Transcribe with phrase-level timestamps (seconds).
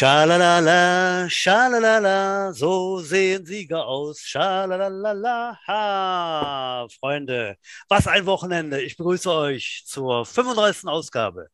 [0.00, 4.20] Schalalala, schalalala, so sehen Sieger aus.
[4.20, 8.80] Schalalala, ha, Freunde, was ein Wochenende.
[8.80, 10.88] Ich begrüße euch zur 35.
[10.88, 11.48] Ausgabe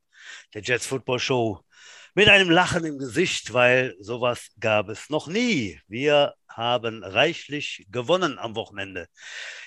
[0.54, 1.60] der Jets Football Show
[2.14, 5.80] mit einem Lachen im Gesicht, weil sowas gab es noch nie.
[5.88, 9.08] Wir haben reichlich gewonnen am Wochenende.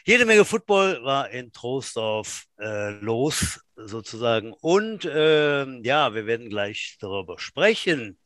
[0.05, 4.53] Jede Menge Football war in Troisdorf äh, los, sozusagen.
[4.53, 8.17] Und äh, ja, wir werden gleich darüber sprechen.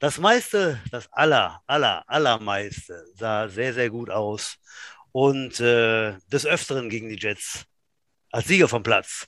[0.00, 4.56] Das meiste, das aller, aller, allermeiste sah sehr, sehr gut aus.
[5.12, 7.64] Und äh, des Öfteren gegen die Jets
[8.30, 9.26] als Sieger vom Platz.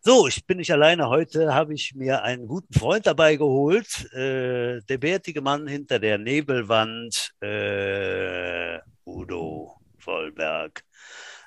[0.00, 1.08] So, ich bin nicht alleine.
[1.08, 4.04] Heute habe ich mir einen guten Freund dabei geholt.
[4.12, 10.84] Äh, der bärtige Mann hinter der Nebelwand, äh, Udo Vollberg.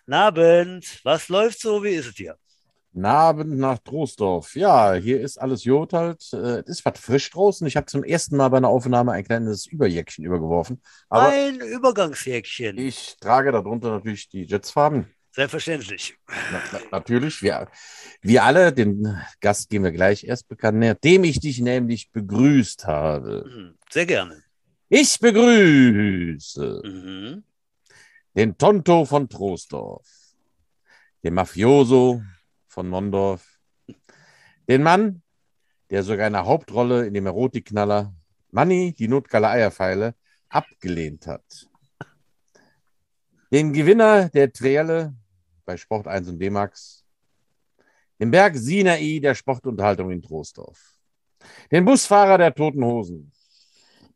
[0.10, 1.84] Abend, was läuft so?
[1.84, 2.16] Wie ist es
[2.94, 3.06] hier?
[3.06, 4.56] Abend nach Troisdorf.
[4.56, 6.22] Ja, hier ist alles Jod halt.
[6.34, 7.66] Äh, es ist was frisch draußen.
[7.68, 10.82] Ich habe zum ersten Mal bei einer Aufnahme ein kleines Überjäckchen übergeworfen.
[11.10, 12.78] Aber ein Übergangsjäckchen.
[12.78, 15.08] Ich trage darunter natürlich die Jetsfarben.
[15.38, 16.18] Selbstverständlich.
[16.52, 17.68] Na, na, natürlich, wir,
[18.22, 23.46] wir alle, den Gast gehen wir gleich erst bekannt, nachdem ich dich nämlich begrüßt habe.
[23.48, 24.42] Mhm, sehr gerne.
[24.90, 27.44] Ich begrüße mhm.
[28.36, 30.08] den Tonto von Troisdorf,
[31.24, 32.24] den Mafioso
[32.78, 33.60] von Mondorf,
[34.70, 35.24] den Mann,
[35.90, 38.14] der sogar eine Hauptrolle in dem Erotikknaller
[38.52, 40.14] Manni, die Notgalle Eierpfeile,
[40.48, 41.68] abgelehnt hat.
[43.52, 45.16] Den Gewinner der Trielle
[45.66, 47.04] bei Sport 1 und D-Max,
[48.20, 51.00] den Berg Sinai der Sportunterhaltung in Troisdorf,
[51.72, 53.32] den Busfahrer der Toten Hosen.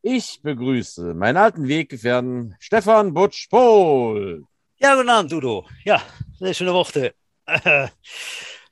[0.03, 4.44] Ich begrüße meinen alten Weggefährten Stefan Butsch-Pohl.
[4.78, 5.68] Ja, guten Abend, Udo.
[5.84, 6.00] Ja,
[6.38, 7.16] sehr schöne Worte.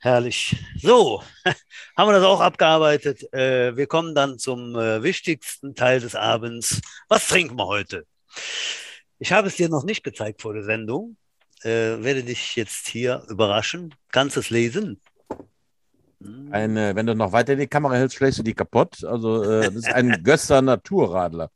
[0.00, 0.56] herrlich.
[0.80, 1.22] So,
[1.96, 3.32] haben wir das auch abgearbeitet.
[3.32, 6.80] Äh, wir kommen dann zum äh, wichtigsten Teil des Abends.
[7.08, 8.06] Was trinken wir heute?
[9.18, 11.16] Ich habe es dir noch nicht gezeigt vor der Sendung
[11.62, 13.94] äh, werde dich jetzt hier überraschen.
[14.10, 15.00] Kannst es lesen?
[16.50, 19.02] Eine, wenn du noch weiter die Kamera hältst, schlägst du die kaputt.
[19.04, 21.50] Also, das ist ein Gösser Naturradler.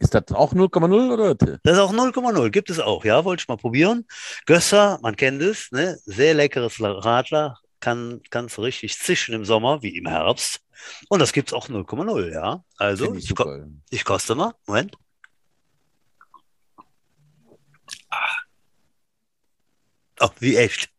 [0.00, 1.34] Ist das auch 0,0 oder?
[1.34, 2.48] Das ist auch 0,0.
[2.48, 3.24] Gibt es auch, ja.
[3.26, 4.06] Wollte ich mal probieren.
[4.46, 5.98] Gösser, man kennt es, ne?
[6.06, 7.58] Sehr leckeres Radler.
[7.80, 10.60] Kann, du richtig zischen im Sommer wie im Herbst.
[11.08, 12.64] Und das gibt es auch 0,0, ja.
[12.78, 14.54] Also, ich, ich, ko ich koste mal.
[14.66, 14.96] Moment.
[20.18, 20.90] Oh, wie echt.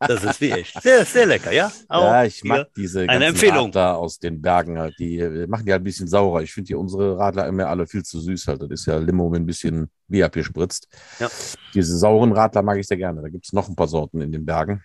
[0.00, 0.80] Das ist wie echt.
[0.82, 1.70] Sehr, sehr lecker, ja?
[1.88, 3.66] Auch ja, ich mag diese eine Empfehlung.
[3.66, 4.94] Radler aus den Bergen halt.
[4.98, 6.42] Die machen die halt ein bisschen saurer.
[6.42, 8.62] Ich finde die unsere Radler immer alle viel zu süß halt.
[8.62, 10.88] Das ist ja Limo mit ein bisschen Bier abgespritzt.
[11.18, 11.28] Ja.
[11.74, 13.22] Diese sauren Radler mag ich sehr gerne.
[13.22, 14.82] Da gibt es noch ein paar Sorten in den Bergen.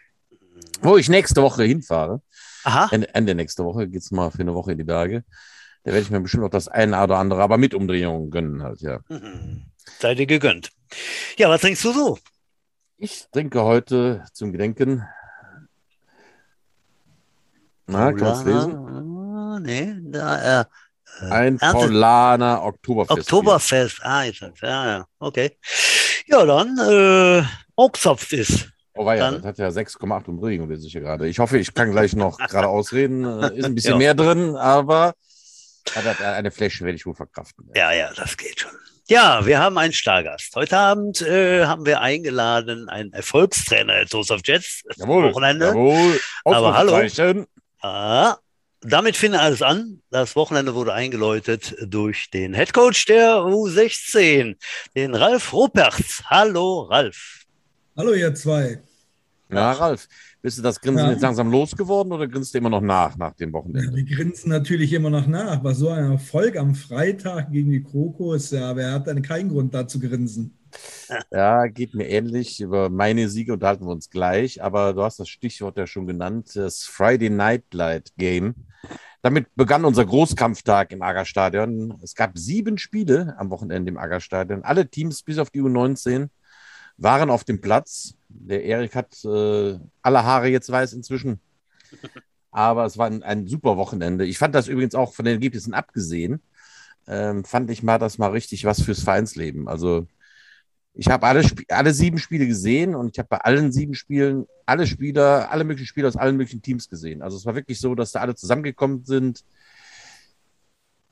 [0.81, 2.21] Wo ich nächste Woche hinfahre.
[2.63, 2.89] Aha.
[2.91, 5.23] Ende, Ende nächste Woche geht es mal für eine Woche in die Berge.
[5.83, 8.81] Da werde ich mir bestimmt auch das eine oder andere, aber mit Umdrehungen gönnen halt,
[8.81, 9.01] ja.
[9.07, 9.67] Mhm.
[9.99, 10.71] Sei dir gegönnt.
[11.37, 12.17] Ja, was trinkst du so?
[12.97, 15.05] Ich trinke heute zum Gedenken.
[17.87, 19.61] Na, kannst du lesen?
[19.61, 20.65] Nee, da, äh,
[21.29, 23.19] ein Paulaner Oktoberfest.
[23.19, 25.57] Oktoberfest, ah, ist das, ja, ja, okay.
[26.27, 27.43] Ja, dann, äh,
[27.75, 28.69] Oakzopf ist.
[28.93, 31.27] Oh, war ja, das hat ja 6,8 Umdrehungen, lese ich hier gerade.
[31.27, 33.25] Ich hoffe, ich kann gleich noch gerade ausreden.
[33.25, 33.97] Äh, ist ein bisschen ja.
[33.97, 35.15] mehr drin, aber
[36.23, 37.69] eine Fläche werde ich wohl verkraften.
[37.75, 38.71] Ja, ja, das geht schon.
[39.07, 40.55] Ja, wir haben einen Stargast.
[40.55, 44.81] Heute Abend äh, haben wir eingeladen einen Erfolgstrainer der Toast of Jets.
[44.95, 45.67] Jawohl, Wochenende.
[45.67, 46.19] Jawohl.
[46.43, 47.07] Aber hallo.
[47.81, 48.37] Ah,
[48.81, 50.01] damit fing alles an.
[50.09, 54.55] Das Wochenende wurde eingeläutet durch den Headcoach der U16,
[54.95, 56.23] den Ralf Ruperts.
[56.25, 57.43] Hallo, Ralf.
[57.95, 58.81] Hallo, ihr zwei.
[59.51, 60.07] Ja, Ralf,
[60.45, 61.11] bist du das Grinsen ja.
[61.13, 63.89] jetzt langsam losgeworden oder grinst du immer noch nach, nach dem Wochenende?
[63.89, 65.63] Ja, wir grinsen natürlich immer noch nach.
[65.63, 69.73] War so ein Erfolg am Freitag gegen die Krokos, ja, wer hat dann keinen Grund
[69.73, 70.55] da zu grinsen?
[71.31, 72.61] Ja, geht mir ähnlich.
[72.61, 76.51] Über meine Siege unterhalten wir uns gleich, aber du hast das Stichwort ja schon genannt,
[76.53, 78.53] das Friday Night Light Game.
[79.23, 81.97] Damit begann unser Großkampftag im Agerstadion.
[82.03, 84.63] Es gab sieben Spiele am Wochenende im Agerstadion.
[84.63, 86.29] Alle Teams bis auf die U19
[86.97, 88.15] waren auf dem Platz.
[88.29, 91.39] Der Erik hat äh, alle Haare jetzt weiß inzwischen.
[92.51, 94.25] Aber es war ein, ein, super Wochenende.
[94.25, 96.41] Ich fand das übrigens auch von den Ergebnissen abgesehen,
[97.07, 99.67] ähm, fand ich mal das mal richtig was fürs Vereinsleben.
[99.67, 100.07] Also
[100.93, 104.87] ich habe alle, alle sieben Spiele gesehen und ich habe bei allen sieben Spielen alle
[104.87, 107.21] Spieler, alle möglichen Spieler aus allen möglichen Teams gesehen.
[107.21, 109.43] Also es war wirklich so, dass da alle zusammengekommen sind.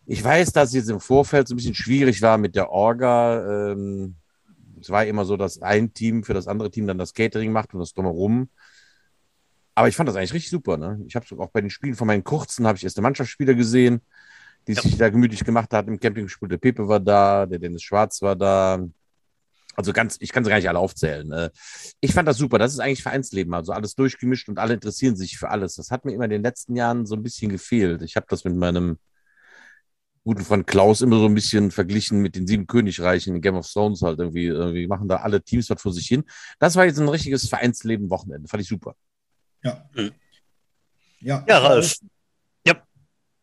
[0.06, 3.71] Ich weiß, dass es jetzt im Vorfeld so ein bisschen schwierig war mit der Orga.
[3.71, 4.15] Ähm,
[4.83, 7.74] es war immer so, dass ein Team für das andere Team dann das Catering macht
[7.74, 8.50] und das drumherum.
[9.75, 10.77] Aber ich fand das eigentlich richtig super.
[10.77, 11.01] Ne?
[11.07, 14.01] Ich habe auch bei den Spielen von meinen kurzen habe ich erste Mannschaftsspieler gesehen.
[14.68, 14.81] die Ja.
[14.81, 16.47] sich da gemütlich gemacht hat im Campingstuhl.
[16.47, 18.80] Der Pepe war da, der Dennis Schwarz war da.
[19.75, 21.29] Also ganz, ich kann sie gar nicht alle aufzählen.
[21.33, 21.50] Äh,
[22.00, 22.59] Ich fand das super.
[22.59, 25.75] Das ist eigentlich Vereinsleben, also alles durchgemischt und alle interessieren sich für alles.
[25.75, 28.03] Das hat mir immer in den letzten Jahren so ein bisschen gefehlt.
[28.03, 29.00] Ich habe das mit meinem
[30.23, 33.69] guten Freund Klaus immer so ein bisschen verglichen mit den sieben Königreichen in Game of
[33.69, 34.45] Thrones halt irgendwie.
[34.45, 36.23] Irgendwie machen da alle Teams was vor sich hin.
[36.59, 38.47] Das war jetzt ein richtiges Vereinsleben-Wochenende.
[38.47, 38.95] Fand ich super.
[39.63, 39.83] Ja.
[39.95, 40.11] Mhm.
[41.19, 41.97] Ja, Ja, Ralf.
[42.65, 42.75] Ja.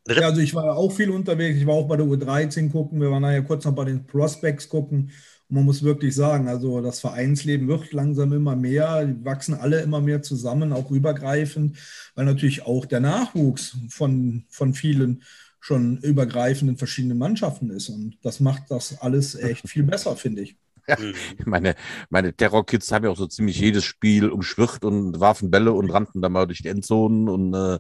[0.09, 1.59] Ja, also ich war ja auch viel unterwegs.
[1.59, 3.01] Ich war auch bei der U13 gucken.
[3.01, 5.11] Wir waren nachher kurz noch bei den Prospects gucken.
[5.49, 9.05] Und man muss wirklich sagen, also das Vereinsleben wird langsam immer mehr.
[9.05, 11.77] Die wachsen alle immer mehr zusammen, auch übergreifend,
[12.15, 15.23] weil natürlich auch der Nachwuchs von, von vielen
[15.61, 17.89] schon übergreifend in verschiedenen Mannschaften ist.
[17.89, 20.57] Und das macht das alles echt viel besser, finde ich.
[20.99, 21.15] Mhm.
[21.45, 21.77] Meine,
[22.09, 26.21] meine Terror-Kids haben ja auch so ziemlich jedes Spiel umschwirrt und warfen Bälle und rannten
[26.21, 27.79] dann mal durch die Endzonen und äh,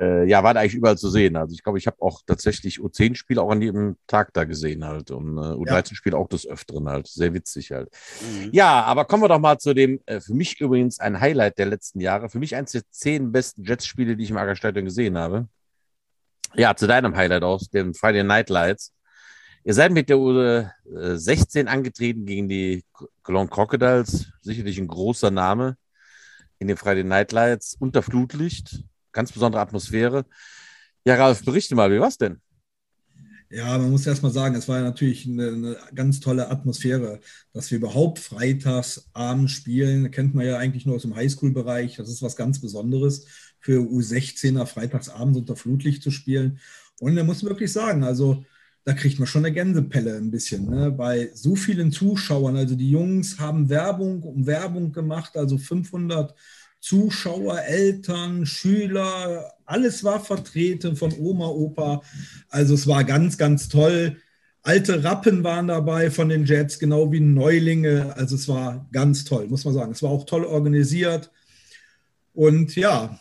[0.00, 1.36] äh, ja, waren eigentlich überall zu sehen.
[1.36, 5.10] Also ich glaube, ich habe auch tatsächlich U10-Spiele auch an jedem Tag da gesehen halt
[5.10, 7.06] und äh, U13-Spiele auch des Öfteren halt.
[7.06, 7.88] Sehr witzig halt.
[8.20, 8.50] Mhm.
[8.52, 11.66] Ja, aber kommen wir doch mal zu dem, äh, für mich übrigens ein Highlight der
[11.66, 12.28] letzten Jahre.
[12.30, 15.46] Für mich eins der zehn besten Jets-Spiele, die ich im Agerstadion gesehen habe.
[16.54, 18.92] Ja, zu deinem Highlight aus, den Friday Night Lights.
[19.64, 22.84] Ihr seid mit der U16 angetreten gegen die
[23.22, 24.32] Cologne Crocodiles.
[24.42, 25.76] Sicherlich ein großer Name
[26.58, 27.76] in den Friday Night Lights.
[27.78, 28.84] Unter Flutlicht.
[29.12, 30.26] Ganz besondere Atmosphäre.
[31.04, 32.40] Ja, Ralf, berichte mal, wie war's denn?
[33.54, 37.20] Ja, man muss erst mal sagen, es war ja natürlich eine, eine ganz tolle Atmosphäre,
[37.52, 40.10] dass wir überhaupt freitags abends spielen.
[40.10, 41.96] Kennt man ja eigentlich nur aus dem Highschool-Bereich.
[41.96, 43.26] Das ist was ganz Besonderes
[43.60, 46.60] für U16er freitags abends unter Flutlicht zu spielen.
[46.98, 48.42] Und da muss man wirklich sagen, also
[48.84, 50.70] da kriegt man schon eine Gänsepelle ein bisschen.
[50.70, 50.90] Ne?
[50.90, 56.34] Bei so vielen Zuschauern, also die Jungs haben Werbung um Werbung gemacht, also 500
[56.80, 62.02] Zuschauer, Eltern, Schüler, alles war vertreten von Oma, Opa.
[62.48, 64.18] Also es war ganz, ganz toll.
[64.62, 68.14] Alte Rappen waren dabei von den Jets, genau wie Neulinge.
[68.16, 69.92] Also es war ganz toll, muss man sagen.
[69.92, 71.30] Es war auch toll organisiert.
[72.34, 73.18] Und ja,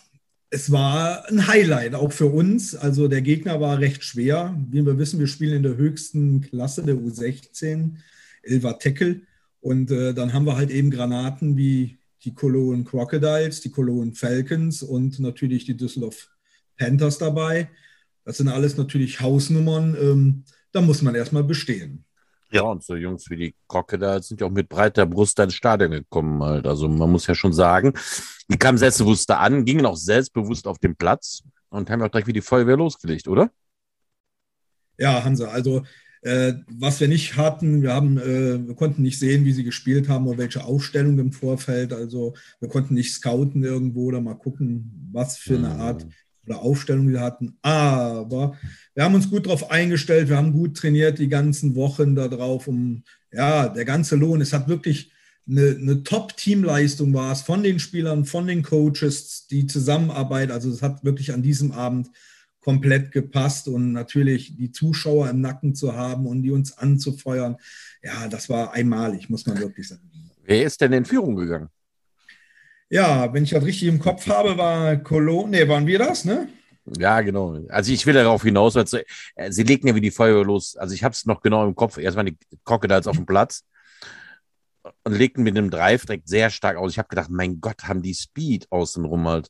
[0.50, 2.76] es war ein Highlight auch für uns.
[2.76, 4.56] Also der Gegner war recht schwer.
[4.70, 7.94] Wie wir wissen, wir spielen in der höchsten Klasse der U16,
[8.44, 9.22] Elva Tackle.
[9.62, 14.84] Und äh, dann haben wir halt eben Granaten wie die Cologne Crocodiles, die Cologne Falcons
[14.84, 16.30] und natürlich die Düsseldorf
[16.82, 17.70] Panthers dabei.
[18.26, 19.96] Das sind alles natürlich Hausnummern.
[20.00, 22.06] Ähm, da muss man erstmal bestehen.
[22.52, 25.92] Ja, und so Jungs wie die Crocodiles sind ja auch mit breiter Brust ins Stadion
[25.92, 26.68] gekommen halt.
[26.68, 27.94] Also man muss ja schon sagen,
[28.50, 32.28] die kamen selbstbewusst da an, gingen auch selbstbewusst auf den Platz und haben auch direkt
[32.28, 33.50] wie die Feuerwehr losgelegt, oder?
[34.98, 35.84] Ja, Hansa, also
[36.22, 40.08] äh, was wir nicht hatten, wir haben, äh, wir konnten nicht sehen, wie sie gespielt
[40.10, 41.94] haben oder welche Aufstellung im Vorfeld.
[41.94, 45.80] Also wir konnten nicht scouten irgendwo oder mal gucken, was für eine Mhm.
[45.80, 46.08] Art
[46.52, 47.58] oder Aufstellung wir hatten.
[47.62, 48.58] Aber
[48.94, 53.04] wir haben uns gut darauf eingestellt, wir haben gut trainiert die ganzen Wochen darauf, um
[53.32, 54.42] ja, der ganze Lohn.
[54.42, 55.12] Es hat wirklich
[55.50, 60.52] eine, eine Top-Teamleistung war es von den Spielern, von den Coaches, die Zusammenarbeit.
[60.52, 62.10] Also es hat wirklich an diesem Abend
[62.60, 67.58] komplett gepasst und natürlich die Zuschauer im Nacken zu haben und die uns anzufeuern.
[68.04, 70.02] Ja, das war einmalig, muss man wirklich sagen.
[70.44, 71.70] Wer ist denn in Führung gegangen?
[72.92, 76.50] Ja, wenn ich das richtig im Kopf habe, war Cologne, nee, waren wir das, ne?
[76.98, 77.58] Ja, genau.
[77.70, 79.06] Also ich will darauf hinaus, weil sie,
[79.36, 80.76] äh, sie legten ja wie die Feuerwehr los.
[80.76, 81.98] Also ich habe es noch genau im Kopf.
[81.98, 83.64] Erst waren die Crocodiles auf dem Platz
[85.06, 86.92] und legten mit einem Drive direkt sehr stark aus.
[86.92, 89.50] Ich habe gedacht, mein Gott, haben die Speed außenrum halt.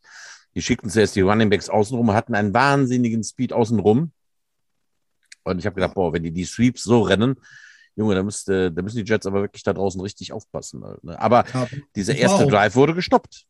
[0.53, 4.11] Die schickten zuerst die Running Backs außenrum, hatten einen wahnsinnigen Speed außenrum.
[5.43, 7.37] Und ich habe gedacht, boah, wenn die die Sweeps so rennen,
[7.95, 10.83] Junge, da, müsste, da müssen die Jets aber wirklich da draußen richtig aufpassen.
[10.83, 11.19] Halt, ne?
[11.19, 13.45] Aber Ja, dieser erste Drive wurde gestoppt.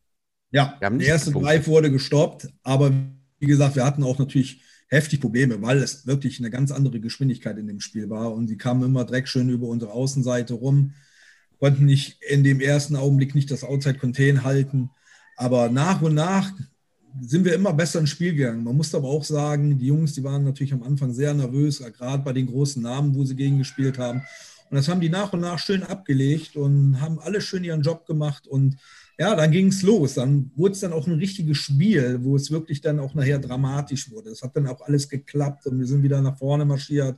[0.52, 1.52] Ja, der erste gepunktet.
[1.52, 2.92] Drive wurde gestoppt, aber
[3.40, 7.58] wie gesagt, wir hatten auch natürlich heftig Probleme, weil es wirklich eine ganz andere Geschwindigkeit
[7.58, 10.94] in dem Spiel war und sie kamen immer direkt schön über unsere Außenseite rum,
[11.60, 14.90] konnten nicht in dem ersten Augenblick nicht das Outside Contain halten,
[15.38, 16.52] aber nach und nach
[17.20, 18.64] sind wir immer besser ins Spiel gegangen.
[18.64, 22.24] Man muss aber auch sagen, die Jungs, die waren natürlich am Anfang sehr nervös, gerade
[22.24, 24.22] bei den großen Namen, wo sie gegen gespielt haben.
[24.70, 28.06] Und das haben die nach und nach schön abgelegt und haben alle schön ihren Job
[28.06, 28.48] gemacht.
[28.48, 28.78] Und
[29.20, 30.14] ja, dann ging es los.
[30.14, 34.10] Dann wurde es dann auch ein richtiges Spiel, wo es wirklich dann auch nachher dramatisch
[34.10, 34.30] wurde.
[34.30, 37.18] Es hat dann auch alles geklappt und wir sind wieder nach vorne marschiert,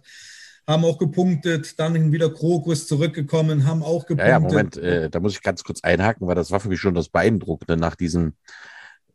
[0.66, 4.28] haben auch gepunktet, dann wieder Krokus zurückgekommen, haben auch gepunktet.
[4.28, 6.80] Ja, ja, Moment, äh, da muss ich ganz kurz einhaken, weil das war für mich
[6.80, 8.34] schon das Beeindruckende nach diesem,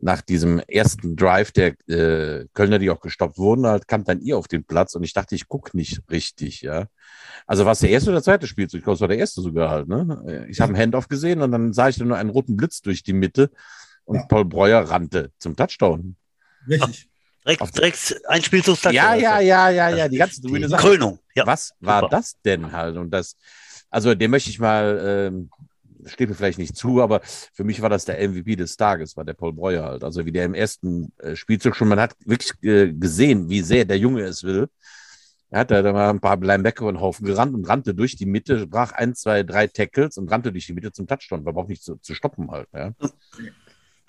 [0.01, 4.39] nach diesem ersten Drive der äh, Kölner, die auch gestoppt wurden, halt kam dann ihr
[4.39, 6.87] auf den Platz und ich dachte, ich gucke nicht richtig, ja.
[7.47, 8.79] Also war es der erste oder der zweite Spielzug?
[8.79, 10.47] Ich glaube, es war der erste sogar halt, ne?
[10.49, 13.03] Ich habe einen Handoff gesehen und dann sah ich dann nur einen roten Blitz durch
[13.03, 13.51] die Mitte
[14.05, 14.27] und Ja.
[14.27, 16.17] Paul Breuer rannte zum Touchdown.
[16.69, 17.09] Richtig.
[17.45, 18.93] Direkt, direkt ein Spielzugstag.
[18.93, 20.83] Ja, ja, ja, ja, ja, die ganze grüne Sache.
[20.83, 21.19] Krönung.
[21.35, 21.47] Ja.
[21.47, 22.17] Was war Super.
[22.17, 22.97] das denn halt?
[22.97, 23.37] Und das,
[23.91, 25.51] also dem möchte ich mal, ähm,
[26.07, 29.25] steht mir vielleicht nicht zu, aber für mich war das der MVP des Tages, war
[29.25, 30.05] der Paul Breuer halt.
[30.05, 33.85] Also wie der im ersten äh, Spielzug schon, man hat wirklich äh, gesehen, wie sehr
[33.85, 34.69] der Junge es will.
[35.51, 38.67] Er hat da mal ein paar Linebacker und Haufen gerannt und rannte durch die Mitte,
[38.67, 41.45] brach ein, zwei, drei Tackles und rannte durch die Mitte zum Touchdown.
[41.45, 42.69] War überhaupt nicht zu, zu stoppen halt.
[42.75, 42.93] Ja.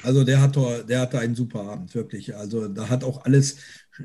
[0.04, 2.36] Also der hat der hatte einen super Abend, wirklich.
[2.36, 3.58] Also da hat auch alles,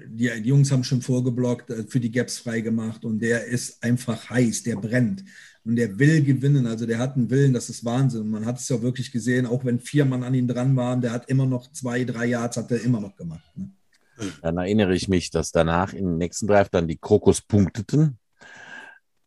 [0.06, 4.30] die, die Jungs haben schon vorgeblockt, äh, für die Gaps freigemacht und der ist einfach
[4.30, 5.24] heiß, der brennt.
[5.66, 8.22] Und der will gewinnen, also der hat einen Willen, das ist Wahnsinn.
[8.22, 11.00] Und man hat es ja wirklich gesehen, auch wenn vier Mann an ihm dran waren,
[11.00, 13.50] der hat immer noch zwei, drei Yards, hat er immer noch gemacht.
[13.56, 13.70] Ne?
[14.42, 18.18] Dann erinnere ich mich, dass danach im nächsten Drive dann die Krokus punkteten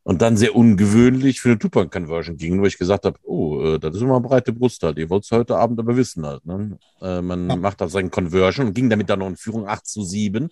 [0.04, 3.96] und dann sehr ungewöhnlich für eine Two-Point-Conversion gingen, wo ich gesagt habe, oh, äh, das
[3.96, 4.98] ist immer eine breite Brust halt.
[5.00, 6.46] Ihr wollt es heute Abend aber wissen halt.
[6.46, 6.78] Ne?
[7.02, 7.56] Äh, man Ja.
[7.56, 10.44] macht da seinen Conversion und ging damit dann noch in Führung 8 zu 7.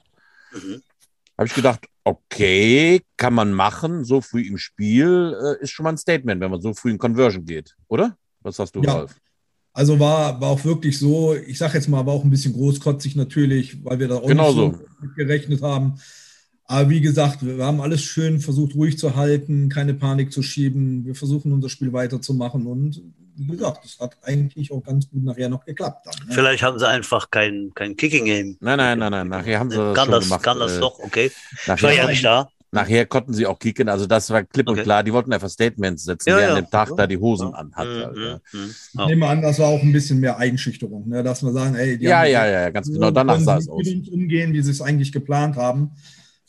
[0.51, 0.81] Mhm.
[1.37, 5.89] Habe ich gedacht, okay, kann man machen, so früh im Spiel äh, ist schon mal
[5.89, 8.15] ein Statement, wenn man so früh in Conversion geht, oder?
[8.41, 8.93] Was hast du, Ja.
[8.93, 9.15] Ralf?
[9.73, 13.17] Also war, war auch wirklich so, ich sage jetzt mal, war auch ein bisschen großkotzig
[13.17, 15.09] natürlich, weil wir da auch Genau nicht so.
[15.17, 15.95] gerechnet haben.
[16.63, 21.05] Aber wie gesagt, wir haben alles schön versucht, ruhig zu halten, keine Panik zu schieben.
[21.05, 23.01] Wir versuchen unser Spiel weiterzumachen und
[23.37, 26.05] wie gesagt, das hat eigentlich auch ganz gut nachher noch geklappt.
[26.05, 26.33] Dann, ne?
[26.33, 28.57] Vielleicht haben sie einfach kein, kein Kicking-Game.
[28.59, 29.27] Nein, nein, nein, nein.
[29.27, 30.43] Nachher haben sie das Kann schon das, gemacht.
[30.43, 31.31] kann das äh, doch, okay.
[31.51, 32.47] Ich war Nachher, ja nicht da.
[32.71, 33.87] nachher konnten sie auch kicken.
[33.89, 34.83] Also das war klipp und Okay.
[34.83, 35.03] klar.
[35.03, 36.61] Die wollten einfach Statements setzen, Ja, wer an ja.
[36.61, 36.95] dem Tag Ja.
[36.95, 37.55] da die Hosen Ja.
[37.55, 37.87] anhat.
[37.87, 38.39] Halt, ja.
[38.53, 38.69] Mhm, mhm.
[38.99, 41.23] Ich nehme an, das war auch ein bisschen mehr Einschüchterung, ne?
[41.23, 43.11] dass wir sagen, ey, die ja, haben ja, ja, ganz genau.
[43.11, 43.85] Danach sah es aus.
[44.11, 45.91] umgehen, wie sie es eigentlich geplant haben.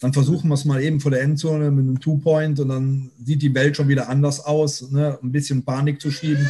[0.01, 3.41] Dann versuchen wir es mal eben vor der Endzone mit einem Two-Point und dann sieht
[3.41, 5.19] die Welt schon wieder anders aus, ne?
[5.23, 6.47] ein bisschen Panik zu schieben.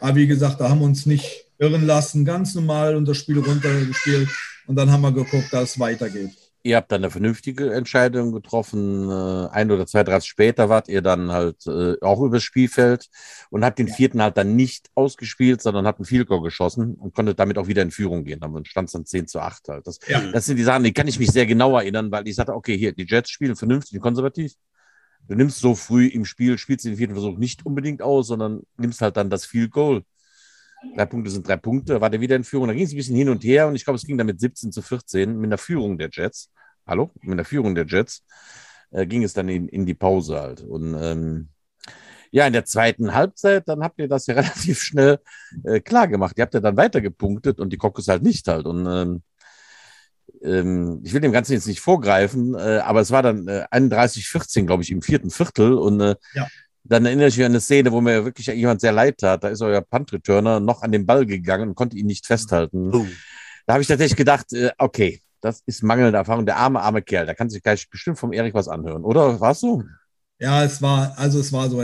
[0.00, 4.28] Aber wie gesagt, da haben wir uns nicht irren lassen, ganz normal unser Spiel runtergespielt
[4.66, 6.49] und dann haben wir geguckt, dass es weitergeht.
[6.62, 9.08] Ihr habt dann eine vernünftige Entscheidung getroffen.
[9.08, 13.08] Äh, ein oder zwei Drafts später wart ihr dann halt äh, auch übers Spielfeld
[13.48, 17.14] und habt den vierten halt dann nicht ausgespielt, sondern habt einen Field Goal geschossen und
[17.14, 18.40] konntet damit auch wieder in Führung gehen.
[18.40, 19.86] Dann stand es dann 10 zu 8 halt.
[19.86, 20.20] Das, Ja.
[20.32, 22.76] das sind die Sachen, die kann ich mich sehr genau erinnern, weil ich sagte, okay,
[22.76, 24.52] hier, die Jets spielen vernünftig und konservativ.
[25.28, 29.00] Du nimmst so früh im Spiel, spielst den vierten Versuch nicht unbedingt aus, sondern nimmst
[29.00, 30.02] halt dann das Field Goal.
[30.96, 32.68] Drei Punkte sind drei Punkte, war der wieder in Führung.
[32.68, 34.72] Da ging es ein bisschen hin und her und ich glaube, es ging damit 17
[34.72, 36.50] zu 14 mit der Führung der Jets.
[36.86, 37.10] Hallo?
[37.20, 38.24] Mit der Führung der Jets
[38.90, 40.62] äh, ging es dann in, in die Pause halt.
[40.62, 41.48] Und ähm,
[42.30, 45.18] ja, in der zweiten Halbzeit, dann habt ihr das ja relativ schnell
[45.64, 46.38] äh, klar gemacht.
[46.38, 48.66] Ihr habt ja dann weiter gepunktet und die Kokos halt nicht halt.
[48.66, 49.22] Und ähm,
[50.42, 54.64] ähm, ich will dem Ganzen jetzt nicht vorgreifen, äh, aber es war dann äh, 31-14,
[54.64, 55.74] glaube ich, im vierten Viertel.
[55.74, 56.46] Und äh, Ja.
[56.84, 59.44] Dann erinnere ich mich an eine Szene, wo mir wirklich jemand sehr leid tat.
[59.44, 62.94] Da ist euer Punt-Returner noch an den Ball gegangen und konnte ihn nicht festhalten.
[62.94, 63.06] Uh,
[63.66, 66.44] Da habe ich tatsächlich gedacht, äh, okay, das ist mangelnde Erfahrung.
[66.46, 69.38] Der arme, arme Kerl, da kann sich gleich bestimmt vom Erik was anhören, oder?
[69.40, 69.84] Warst du?
[70.38, 71.82] Ja, es war, also es war so.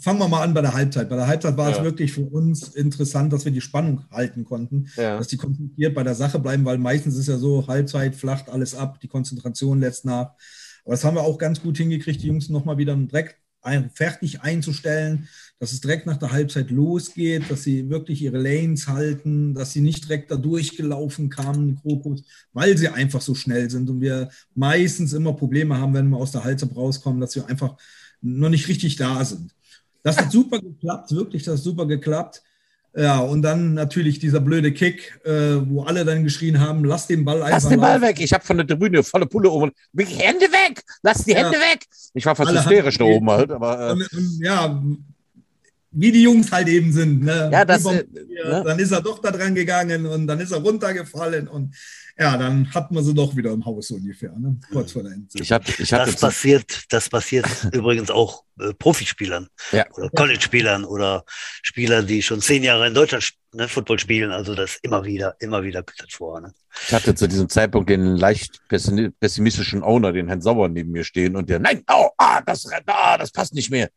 [0.00, 1.08] Fangen wir mal an bei der Halbzeit.
[1.08, 1.76] Bei der Halbzeit war Ja.
[1.76, 4.88] es wirklich für uns interessant, dass wir die Spannung halten konnten.
[4.96, 5.16] Ja.
[5.16, 8.74] dass die konzentriert bei der Sache bleiben, weil meistens ist ja so, Halbzeit flacht alles
[8.74, 10.32] ab, die Konzentration lässt nach.
[10.84, 13.36] Aber das haben wir auch ganz gut hingekriegt, die Jungs nochmal wieder direkt
[13.94, 15.28] fertig einzustellen,
[15.58, 19.80] dass es direkt nach der Halbzeit losgeht, dass sie wirklich ihre Lanes halten, dass sie
[19.80, 25.12] nicht direkt da durchgelaufen kamen, die weil sie einfach so schnell sind und wir meistens
[25.12, 27.76] immer Probleme haben, wenn wir aus der Halbzeit rauskommen, dass wir einfach
[28.20, 29.54] noch nicht richtig da sind.
[30.02, 32.42] Das hat super geklappt, wirklich, das hat super geklappt.
[32.96, 35.30] Ja, und dann natürlich dieser blöde Kick, äh,
[35.68, 38.02] wo alle dann geschrien haben, lass den Ball einfach Lass den Ball laufen.
[38.02, 38.20] weg.
[38.20, 39.72] Ich habe von der Tribüne volle Pulle oben.
[39.98, 40.80] Hände weg!
[41.02, 41.38] Lass die Ja.
[41.38, 41.86] Hände weg!
[42.14, 44.80] Ich war fast Alle hysterisch da oben halt, aber äh, Und, und, ja,
[45.90, 47.24] wie die Jungs halt eben sind.
[47.24, 47.50] Ne?
[47.52, 48.62] Ja, das, äh, ne?
[48.64, 51.74] Dann ist er doch da dran gegangen und dann ist er runtergefallen und
[52.18, 54.58] ja, dann hatten wir sie doch wieder im Haus so ungefähr, ne?
[54.70, 55.42] kurz vor der Endzone.
[55.42, 59.84] ich hatte, ich hatte das passiert, das passiert übrigens auch äh, Profispielern Ja.
[59.94, 61.24] oder College-Spielern oder
[61.62, 64.30] Spieler, die schon zehn Jahre in Deutschland ne, Football spielen.
[64.30, 66.40] Also das immer wieder, immer wieder kommt das vor.
[66.40, 66.52] Ne?
[66.86, 71.04] Ich hatte zu diesem Zeitpunkt den leicht pessi- pessimistischen Owner, den Herrn Sauer, neben mir
[71.04, 73.88] stehen und der, nein, oh, ah, das, ah, das passt nicht mehr.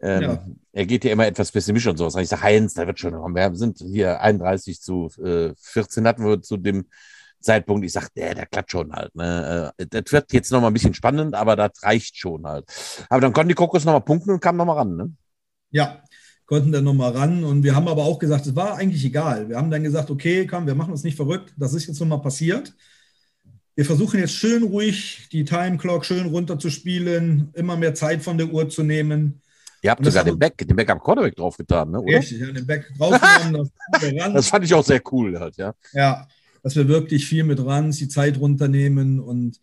[0.00, 0.46] Ähm, Ja.
[0.74, 2.14] Er geht ja immer etwas pessimistisch und sowas.
[2.14, 6.24] Und ich sage, Heinz, da wird schon, wir sind hier 31 zu äh, 14 hatten
[6.24, 6.86] wir zu dem
[7.42, 7.84] Zeitpunkt.
[7.84, 9.14] Ich sage, der, der klappt schon halt.
[9.14, 9.72] Ne?
[9.76, 12.64] Äh, Das wird jetzt noch mal ein bisschen spannend, aber das reicht schon halt.
[13.08, 14.96] Aber dann konnten die Kokos noch mal punkten und kamen noch mal ran.
[14.96, 15.12] Ne?
[15.70, 16.02] Ja,
[16.46, 17.44] konnten dann nochmal ran.
[17.44, 19.48] Und wir haben aber auch gesagt, es war eigentlich egal.
[19.48, 21.54] Wir haben dann gesagt, okay, komm, wir machen uns nicht verrückt.
[21.56, 22.74] Das ist jetzt nochmal passiert.
[23.74, 28.48] Wir versuchen jetzt schön ruhig die Time Clock schön runterzuspielen, immer mehr Zeit von der
[28.48, 29.40] Uhr zu nehmen.
[29.80, 32.00] Ihr habt sogar den Back, den Backup Quarterback draufgetan, ne?
[32.00, 32.18] oder?
[32.18, 34.32] Richtig, ja, den Back draufgenommen, das.
[34.32, 35.74] Das fand ich auch sehr cool halt, ja.
[35.92, 36.28] Ja,
[36.62, 39.60] dass wir wirklich viel mit Runs die Zeit runternehmen und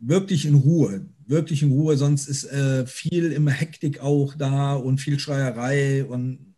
[0.00, 4.98] wirklich in Ruhe, wirklich in Ruhe, sonst ist äh, viel immer Hektik auch da und
[4.98, 6.50] viel Schreierei und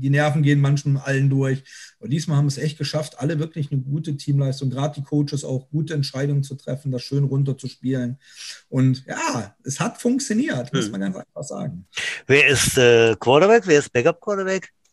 [0.00, 1.64] die Nerven gehen manchmal allen durch.
[1.98, 5.44] Aber diesmal haben wir es echt geschafft, alle wirklich eine gute Teamleistung, gerade die Coaches
[5.44, 8.18] auch gute Entscheidungen zu treffen, das schön runterzuspielen.
[8.68, 10.92] Und ja, es hat funktioniert, muss hm.
[10.92, 11.86] man ganz einfach sagen.
[12.26, 13.66] Wer ist äh, Quarterback?
[13.66, 14.64] Wer ist Backup-Quarterback?
[14.66, 14.87] Äh,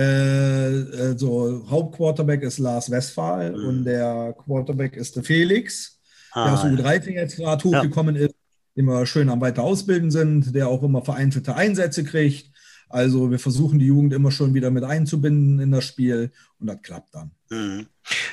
[0.00, 3.66] also Hauptquarterback ist Lars Westphal hm.
[3.66, 6.00] und der Quarterback ist der Felix,
[6.32, 8.26] ah, der aus U13 jetzt gerade hochgekommen ja.
[8.26, 8.34] ist,
[8.76, 12.50] den wir schön am weiter ausbilden sind, der auch immer vereinzelte Einsätze kriegt.
[12.88, 16.80] Also wir versuchen die Jugend immer schon wieder mit einzubinden in das Spiel und das
[16.82, 17.32] klappt dann.
[17.50, 17.86] Mhm.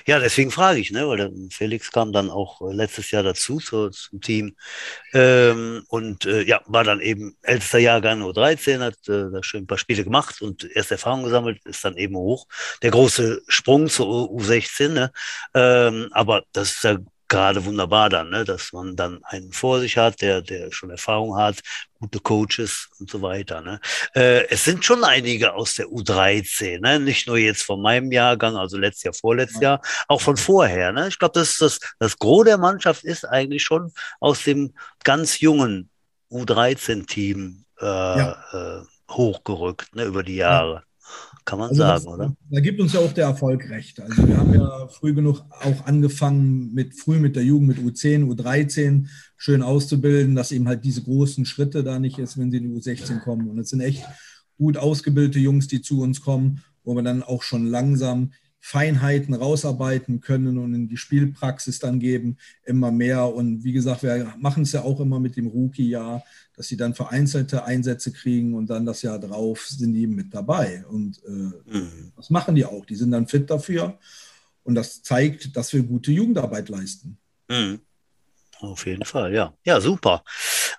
[0.06, 3.90] Ja, deswegen frage ich, ne, weil Felix kam dann auch äh, letztes Jahr dazu so,
[3.90, 4.56] zum Team
[5.14, 9.64] ähm, und äh, ja, war dann eben ältester Jahrgang nur 13, hat äh, da schön
[9.64, 12.48] ein paar Spiele gemacht und erst Erfahrung gesammelt, ist dann eben hoch.
[12.82, 15.12] Der große Sprung zur U16, ne?
[15.54, 16.98] ähm, aber das ist ja
[17.34, 18.46] gerade wunderbar dann, ne?
[18.46, 21.60] dass man dann einen vor sich hat, der, der schon Erfahrung hat,
[22.00, 23.62] gute Coaches und so weiter.
[23.62, 23.80] Ne?
[24.16, 27.00] Äh, es sind schon einige aus der U13, ne?
[27.00, 30.92] nicht nur jetzt von meinem Jahrgang, also letztes Jahr, vorletztes Jahr, auch von vorher.
[30.92, 31.08] Ne?
[31.08, 34.74] Ich glaube, das, das, das Gros der Mannschaft ist eigentlich schon aus dem
[35.04, 35.90] ganz jungen
[36.32, 38.44] U13-Team äh, ja.
[38.52, 40.06] äh, hochgerückt ne?
[40.06, 40.74] über die Jahre.
[40.76, 40.84] Ja.
[41.46, 42.36] Kann man also sagen, das, oder?
[42.50, 44.00] Da gibt uns ja auch der Erfolg recht.
[44.00, 48.26] Also wir haben ja früh genug auch angefangen, mit früh mit der Jugend, mit U10,
[48.26, 52.64] U13 schön auszubilden, dass eben halt diese großen Schritte da nicht ist, wenn sie in
[52.64, 53.50] die U16 kommen.
[53.50, 54.06] Und es sind echt
[54.58, 58.32] gut ausgebildete Jungs, die zu uns kommen, wo wir dann auch schon langsam
[58.66, 63.36] Feinheiten rausarbeiten können und in die Spielpraxis dann geben, immer mehr.
[63.36, 66.24] Und wie gesagt, wir machen es ja auch immer mit dem Rookie-Jahr,
[66.56, 70.86] dass sie dann vereinzelte Einsätze kriegen und dann das Jahr drauf sind die mit dabei.
[70.88, 72.14] Und äh, mhm.
[72.16, 72.86] das machen die auch.
[72.86, 74.00] Die sind dann fit dafür.
[74.64, 77.18] Und das zeigt, dass wir gute Jugendarbeit leisten.
[77.50, 77.82] Mhm.
[78.64, 79.54] Auf jeden Fall, ja.
[79.66, 80.24] Ja, super.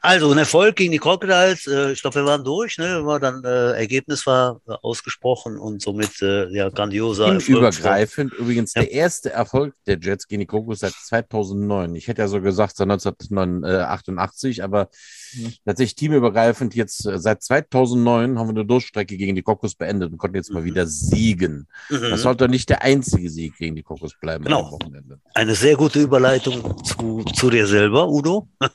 [0.01, 1.67] Also ein Erfolg gegen die Crocodiles.
[1.67, 2.79] Äh, ich glaube, wir waren durch.
[2.79, 3.05] Ne?
[3.05, 7.39] War dann äh, Ergebnis war äh, ausgesprochen und somit äh, ja grandioser.
[7.47, 8.81] Übergreifend übrigens ja.
[8.81, 11.95] der erste Erfolg der Jets gegen die Crocodiles seit 2009.
[11.95, 14.89] Ich hätte ja so gesagt seit 1988, aber
[15.35, 15.51] ja.
[15.67, 20.17] tatsächlich teamübergreifend jetzt äh, seit 2009 haben wir eine Durchstrecke gegen die Kokos beendet und
[20.17, 20.55] konnten jetzt mhm.
[20.55, 21.69] mal wieder siegen.
[21.91, 22.11] Mhm.
[22.11, 24.65] Das sollte nicht der einzige Sieg gegen die Kokos bleiben genau.
[24.65, 25.21] am Wochenende.
[25.35, 28.49] Eine sehr gute Überleitung zu, zu dir selber, Udo.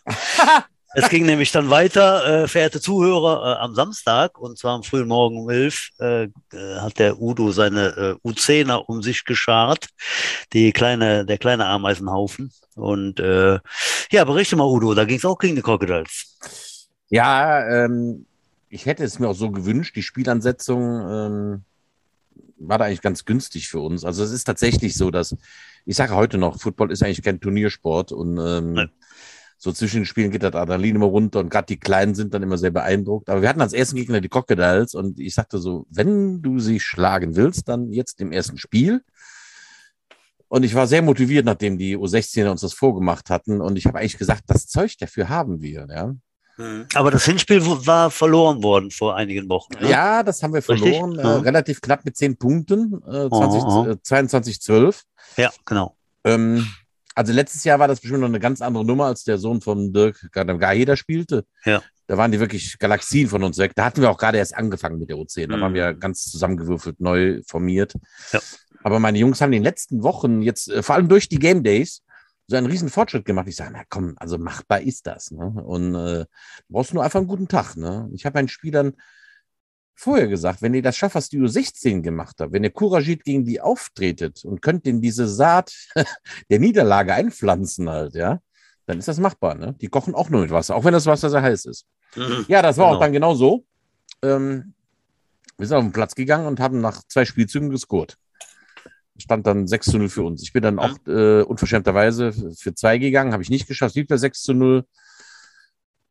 [0.95, 5.07] Es ging nämlich dann weiter, äh, verehrte Zuhörer, äh, am Samstag, und zwar am frühen
[5.07, 6.29] Morgen um elf, äh, äh
[6.79, 9.89] hat der Udo seine äh, U10er um sich geschart,
[10.51, 12.51] die kleine, der kleine Ameisenhaufen.
[12.75, 13.59] Und äh,
[14.11, 16.87] ja, berichte mal, Udo, da ging es auch gegen die Crocodiles.
[17.09, 18.25] Ja, ähm,
[18.69, 21.63] ich hätte es mir auch so gewünscht, die Spielansetzung ähm,
[22.59, 24.03] war da eigentlich ganz günstig für uns.
[24.03, 25.35] Also es ist tatsächlich so, dass,
[25.89, 28.89] ich sage heute noch, Football ist eigentlich kein Turniersport und ähm, Nein
[29.61, 32.41] so zwischen den Spielen geht das Adrenalin immer runter und gerade die Kleinen sind dann
[32.41, 33.29] immer sehr beeindruckt.
[33.29, 36.79] Aber wir hatten als ersten Gegner die Crocodiles und ich sagte so, wenn du sie
[36.79, 39.03] schlagen willst, dann jetzt im ersten Spiel.
[40.47, 43.59] Und ich war sehr motiviert, nachdem die U16 uns das vorgemacht hatten.
[43.59, 45.87] Und ich habe eigentlich gesagt, das Zeug dafür haben wir.
[45.89, 46.15] Ja.
[46.59, 46.87] Hm.
[46.93, 49.73] Aber das Hinspiel war verloren worden vor einigen Wochen.
[49.79, 49.89] Ne?
[49.89, 51.17] Ja, das haben wir verloren.
[51.17, 51.37] Äh, ja.
[51.37, 53.01] relativ knapp mit zehn Punkten.
[53.07, 53.95] Äh, 20, oh, oh.
[54.03, 55.03] 22, 12.
[55.37, 55.95] Ja, genau.
[56.25, 56.67] Ähm,
[57.15, 59.93] also letztes Jahr war das bestimmt noch eine ganz andere Nummer, als der Sohn von
[59.93, 61.45] Dirk Gaheda spielte.
[61.63, 61.81] Ja.
[62.07, 63.71] Da waren die wirklich Galaxien von uns weg.
[63.75, 65.47] Da hatten wir auch gerade erst angefangen mit der O10.
[65.47, 65.61] Da mhm.
[65.61, 67.93] waren wir ganz zusammengewürfelt, neu formiert.
[68.33, 68.41] Ja.
[68.83, 71.63] Aber meine Jungs haben in den letzten Wochen jetzt, äh, vor allem durch die Game
[71.63, 72.01] Days,
[72.49, 73.47] so einen riesen Fortschritt gemacht.
[73.47, 75.29] Ich sage, na komm, also machbar ist das.
[75.29, 75.45] Ne?
[75.45, 76.27] Und äh, du
[76.69, 77.75] brauchst nur einfach einen guten Tag.
[77.77, 78.09] Ne?
[78.11, 78.93] Ich habe meinen Spielern
[79.93, 83.45] vorher gesagt, wenn ihr das schafft, was die U16 gemacht habt, wenn ihr couragiert gegen
[83.45, 85.73] die auftretet und könnt in diese Saat
[86.49, 88.39] der Niederlage einpflanzen halt, ja,
[88.87, 89.75] dann ist das machbar, ne?
[89.79, 91.85] Die kochen auch nur mit Wasser, auch wenn das Wasser sehr heiß ist.
[92.15, 92.45] Mhm.
[92.47, 92.95] Ja, das war genau.
[92.95, 93.63] auch dann genau so.
[94.23, 94.73] Ähm,
[95.57, 98.17] wir sind auf den Platz gegangen und haben nach zwei Spielzügen gescored.
[99.19, 100.43] Stand dann 6 zu 0 für uns.
[100.43, 104.17] Ich bin dann auch äh, unverschämterweise für zwei gegangen, habe ich nicht geschafft, liegt bei
[104.17, 104.85] 6 zu 0.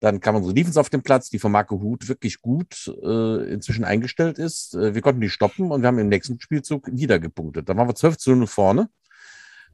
[0.00, 3.84] Dann kam unsere Defense auf den Platz, die von Marco Huth wirklich gut äh, inzwischen
[3.84, 4.74] eingestellt ist.
[4.74, 7.68] Äh, wir konnten die stoppen und wir haben im nächsten Spielzug niedergepunktet.
[7.68, 8.88] Da waren wir 12 zu 0 vorne.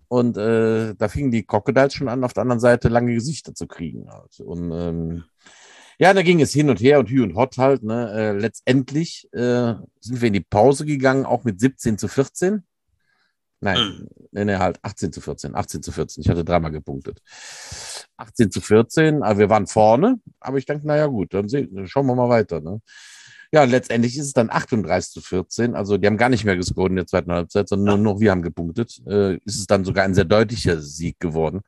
[0.09, 3.66] Und äh, da fingen die Crocodiles schon an, auf der anderen Seite lange Gesichter zu
[3.66, 4.11] kriegen.
[4.11, 4.40] Halt.
[4.40, 5.25] Und ähm,
[5.99, 7.83] ja, da ging es hin und her und hü und hot halt.
[7.83, 8.11] Ne?
[8.12, 12.64] Äh, letztendlich äh, sind wir in die Pause gegangen, auch mit 17 zu 14.
[13.64, 14.44] Nein, mhm.
[14.44, 16.20] nee, halt 18 zu 14, 18 zu 14.
[16.20, 17.22] Ich hatte dreimal gepunktet.
[18.18, 21.87] 18 zu 14, aber wir waren vorne, aber ich denke, naja gut, dann, sehen, dann
[21.87, 22.61] schauen wir mal weiter.
[22.61, 22.83] Ne?
[23.53, 25.74] Ja, letztendlich ist es dann 38 zu 14.
[25.74, 28.33] Also die haben gar nicht mehr gescored in der zweiten Halbzeit, sondern nur noch wir
[28.33, 29.00] haben gepunktet.
[29.07, 31.62] Äh, ist es dann sogar ein sehr deutlicher Sieg geworden.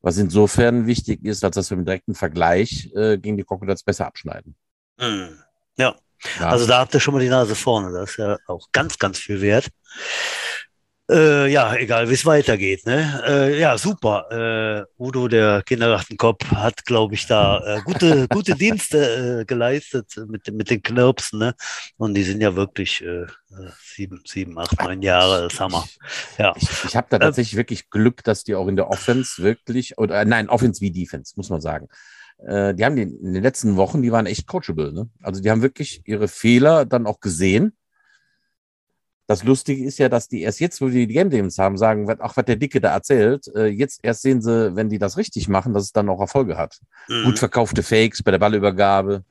[0.00, 4.06] Was insofern wichtig ist, als dass wir im direkten Vergleich äh, gegen die Crocodiles besser
[4.06, 4.54] abschneiden.
[5.00, 5.30] Mhm.
[5.78, 5.96] Ja.
[6.38, 6.46] ja.
[6.46, 7.90] Also da habt ihr schon mal die Nase vorne.
[7.90, 9.68] Das ist ja auch ganz, ganz viel wert.
[11.10, 12.86] Äh, ja, egal wie es weitergeht.
[12.86, 13.22] Ne?
[13.26, 14.86] Äh, ja, super.
[14.98, 20.50] Äh, Udo, der Kindergartenkopf, hat, glaube ich, da äh, gute, gute Dienste äh, geleistet mit,
[20.50, 21.40] mit den Knirpsen.
[21.40, 21.54] Ne?
[21.98, 23.26] Und die sind ja wirklich äh,
[23.82, 25.48] sieben, sieben, acht, neun Jahre.
[25.48, 25.84] Das Hammer.
[26.38, 26.54] Ja.
[26.56, 30.24] Ich, ich habe da tatsächlich wirklich Glück, dass die auch in der Offense wirklich, oder
[30.24, 31.88] nein, Offense wie Defense, muss man sagen.
[32.38, 34.92] die haben die, in den letzten Wochen, die waren echt coachable.
[34.92, 35.10] Ne?
[35.22, 37.76] Also die haben wirklich ihre Fehler dann auch gesehen
[39.26, 42.10] das Lustige ist ja, dass die erst jetzt, wo die die Game Games haben, sagen,
[42.20, 45.48] auch was der Dicke da erzählt, äh, jetzt erst sehen sie, wenn die das richtig
[45.48, 46.78] machen, dass es dann auch Erfolge hat.
[47.08, 47.24] Mhm.
[47.24, 49.24] Gut verkaufte Fakes bei der Ballübergabe.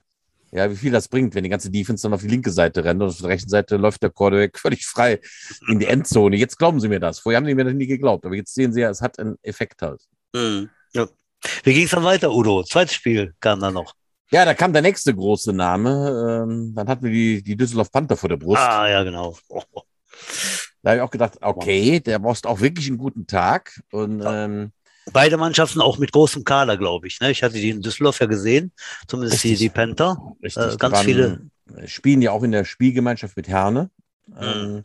[0.52, 3.02] Ja, wie viel das bringt, wenn die ganze Defense dann auf die linke Seite rennt
[3.02, 5.20] und auf der rechten Seite läuft der Quarterback völlig frei
[5.68, 6.36] in die Endzone.
[6.38, 7.20] Jetzt glauben sie mir das.
[7.20, 9.38] Vorher haben die mir das nie geglaubt, aber jetzt sehen sie ja, es hat einen
[9.42, 10.02] Effekt halt.
[10.34, 10.70] Mhm.
[10.94, 11.08] Ja.
[11.64, 12.64] Wie ging es dann weiter, Udo?
[12.64, 13.94] Zweites Spiel kam dann noch.
[14.34, 16.43] Ja, da kam der nächste große Name.
[16.43, 18.62] Ähm, dann hatten wir die, die Düsseldorf Panther vor der Brust.
[18.62, 19.38] Ah, ja, genau.
[19.48, 19.62] Oh.
[20.82, 23.80] Da habe ich auch gedacht, okay, der braucht auch wirklich einen guten Tag.
[23.93, 24.74] Und, ähm,
[25.13, 27.22] Beide Mannschaften auch mit großem Kader, glaube ich.
[27.22, 27.32] Ne?
[27.32, 28.74] Ich hatte die in Düsseldorf ja gesehen,
[29.08, 30.17] zumindest die, die Panther.
[30.43, 31.50] Richtig, äh, ganz waren, viele.
[31.86, 33.91] Spielen ja auch in der Spielgemeinschaft mit Herne.
[34.28, 34.36] Mhm.
[34.41, 34.84] Ähm,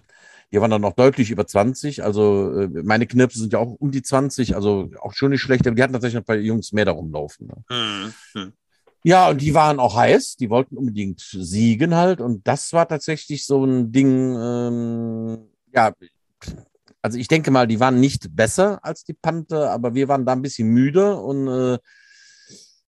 [0.52, 2.04] die waren dann noch deutlich über 20.
[2.04, 5.66] Also äh, meine Knirpse sind ja auch um die 20, also auch schon nicht schlecht,
[5.66, 7.48] aber die hatten tatsächlich noch bei Jungs mehr darum laufen.
[7.48, 8.12] Ne?
[8.34, 8.52] Mhm.
[9.04, 12.20] Ja, und die waren auch heiß, die wollten unbedingt siegen halt.
[12.20, 15.38] Und das war tatsächlich so ein Ding, ähm,
[15.72, 15.92] ja,
[17.00, 20.32] also ich denke mal, die waren nicht besser als die Panther, aber wir waren da
[20.32, 21.78] ein bisschen müde und äh,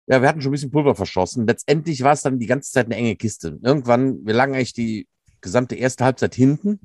[0.07, 1.46] ja, wir hatten schon ein bisschen Pulver verschossen.
[1.46, 3.59] Letztendlich war es dann die ganze Zeit eine enge Kiste.
[3.62, 5.07] Irgendwann, wir lagen eigentlich die
[5.40, 6.81] gesamte erste Halbzeit hinten,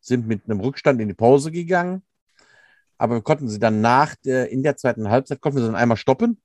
[0.00, 2.02] sind mit einem Rückstand in die Pause gegangen,
[2.98, 5.80] aber wir konnten sie dann nach der, in der zweiten Halbzeit, konnten wir sie dann
[5.80, 6.40] einmal stoppen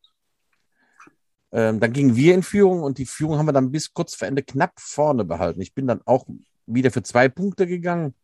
[1.53, 4.27] ähm, dann gingen wir in Führung und die Führung haben wir dann bis kurz vor
[4.27, 5.61] Ende knapp vorne behalten.
[5.61, 6.25] Ich bin dann auch
[6.65, 8.15] wieder für zwei Punkte gegangen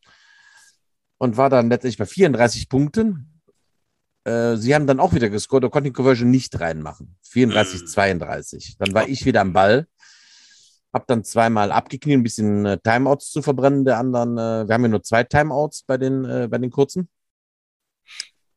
[1.19, 3.41] und war dann letztlich bei 34 Punkten.
[4.23, 7.17] Äh, sie haben dann auch wieder gescored, da konnte die Conversion nicht reinmachen.
[7.29, 8.77] 34, 32.
[8.79, 9.85] Dann war ich wieder am Ball.
[10.91, 14.39] Hab dann zweimal abgekniet, ein bisschen äh, Timeouts zu verbrennen der anderen.
[14.39, 17.09] Äh, wir haben ja nur zwei Timeouts bei den, bei den kurzen.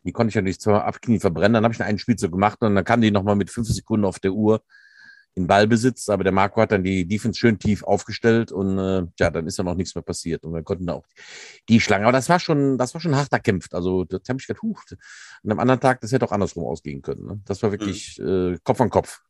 [0.04, 1.54] Die konnte ich ja nicht zur Abknie verbrennen.
[1.54, 4.18] Dann habe ich einen Spielzug gemacht und dann kam die nochmal mit fünf Sekunden auf
[4.18, 4.62] der Uhr
[5.34, 6.08] in Ballbesitz.
[6.08, 9.58] Aber der Marco hat dann die Defense schön tief aufgestellt und äh, ja, dann ist
[9.58, 10.44] ja noch nichts mehr passiert.
[10.44, 11.04] Und wir konnten auch
[11.68, 12.04] die schlagen.
[12.04, 13.74] Aber das war schon, das war schon hart erkämpft.
[13.74, 14.82] Also das habe ich gedacht, huch.
[15.42, 17.26] Und am anderen Tag, das hätte auch andersrum ausgehen können.
[17.26, 17.40] Ne?
[17.44, 18.54] Das war wirklich mhm.
[18.54, 19.22] äh, Kopf an Kopf.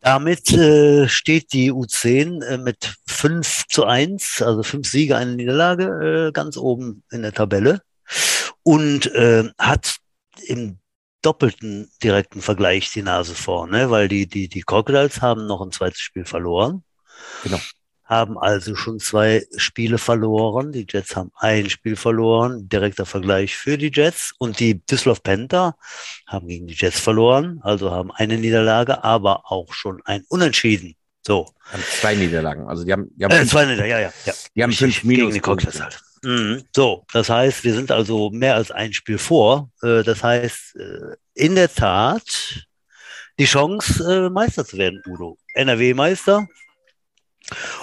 [0.00, 6.28] Damit äh, steht die U10 äh, mit 5 zu 1, also fünf Siege, eine Niederlage,
[6.28, 7.82] äh, ganz oben in der Tabelle
[8.62, 9.96] und äh, hat
[10.46, 10.78] im
[11.22, 13.90] doppelten direkten Vergleich die Nase vor, ne?
[13.90, 16.82] weil die, die, die Crocodiles haben noch ein zweites Spiel verloren.
[17.44, 17.60] Genau.
[18.04, 20.72] Haben also schon zwei Spiele verloren.
[20.72, 22.68] Die Jets haben ein Spiel verloren.
[22.68, 24.34] Direkter Vergleich für die Jets.
[24.38, 25.76] Und die Düsseldorf Panther
[26.26, 27.60] haben gegen die Jets verloren.
[27.62, 30.96] Also haben eine Niederlage, aber auch schon ein Unentschieden.
[31.24, 31.54] So.
[31.72, 32.68] Haben zwei Niederlagen.
[32.68, 34.32] Also die haben, die haben äh, zwei Niederlagen, ja, ja, ja.
[34.56, 36.02] Die haben fünf Minus gegen die Crocodiles halt.
[36.22, 36.64] Mhm.
[36.74, 39.70] So, das heißt, wir sind also mehr als ein Spiel vor.
[39.82, 42.66] Äh, das heißt, äh, in der Tat
[43.38, 45.38] die Chance, äh, Meister zu werden, Udo.
[45.54, 46.46] NRW-Meister.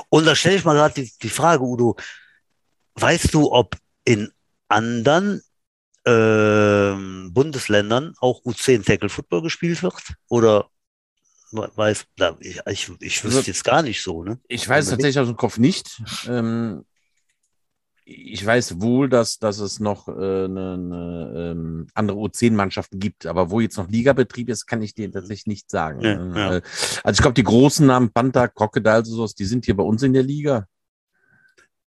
[0.09, 1.97] Und da stelle ich mal gerade die, die, Frage, Udo,
[2.95, 3.75] weißt du, ob
[4.05, 4.31] in
[4.67, 5.41] anderen
[6.05, 10.01] äh, Bundesländern auch U10 Tackle Football gespielt wird?
[10.29, 10.69] Oder
[11.51, 12.05] weiß,
[12.39, 14.39] ich, ich, ich wüsste also jetzt gar nicht so, ne?
[14.47, 16.01] Ich weiß tatsächlich aus dem Kopf nicht.
[16.27, 16.85] Ähm,
[18.09, 23.51] ich weiß wohl, dass, dass es noch äh, eine, eine ähm, andere U10-Mannschaften gibt, aber
[23.51, 26.01] wo jetzt noch Ligabetrieb ist, kann ich dir tatsächlich nicht sagen.
[26.01, 26.55] Ja, ja.
[26.55, 26.61] Äh,
[27.03, 30.13] also ich glaube, die großen Namen Panther, Crocodile, sowas, die sind hier bei uns in
[30.13, 30.65] der Liga.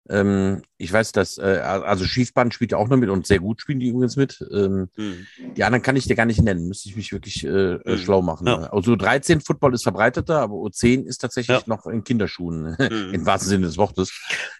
[0.09, 3.61] Ähm, ich weiß, dass, äh, also Schießbahn spielt ja auch noch mit und sehr gut
[3.61, 4.43] spielen die übrigens mit.
[4.51, 5.27] Ähm, mhm.
[5.55, 7.97] Die anderen kann ich dir gar nicht nennen, müsste ich mich wirklich äh, mhm.
[7.97, 8.47] schlau machen.
[8.47, 8.71] Ja.
[8.71, 11.63] Also 13 Football ist verbreiteter, aber U10 ist tatsächlich ja.
[11.67, 13.13] noch in Kinderschuhen, mhm.
[13.13, 14.11] im wahrsten Sinne des Wortes.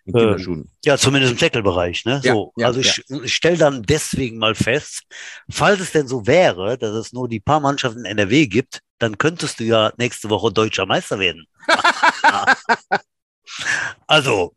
[0.06, 0.70] In ähm, Kinderschuhen.
[0.86, 2.06] Ja, zumindest im Tackle-Bereich.
[2.06, 2.22] Ne?
[2.24, 5.04] So, ja, also ich, ich stelle dann deswegen mal fest,
[5.50, 9.18] falls es denn so wäre, dass es nur die paar Mannschaften in NRW gibt, dann
[9.18, 11.48] könntest du ja nächste Woche deutscher Meister werden.
[14.08, 14.54] also,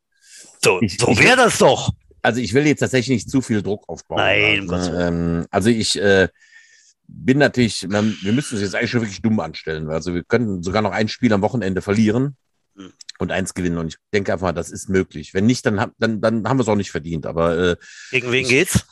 [0.64, 1.90] so, so wäre das doch.
[2.22, 4.18] Also ich will jetzt tatsächlich nicht zu viel Druck aufbauen.
[4.18, 6.28] Nein, also, ähm, also ich äh,
[7.08, 9.90] bin natürlich, wir müssen uns jetzt eigentlich schon wirklich dumm anstellen.
[9.90, 12.36] Also wir könnten sogar noch ein Spiel am Wochenende verlieren.
[12.76, 12.92] hm.
[13.18, 13.78] und eins gewinnen.
[13.78, 15.34] Und ich denke einfach mal, das ist möglich.
[15.34, 17.26] Wenn nicht, dann, dann, dann haben wir es auch nicht verdient.
[17.26, 17.76] Aber äh,
[18.10, 18.84] gegen wen geht's?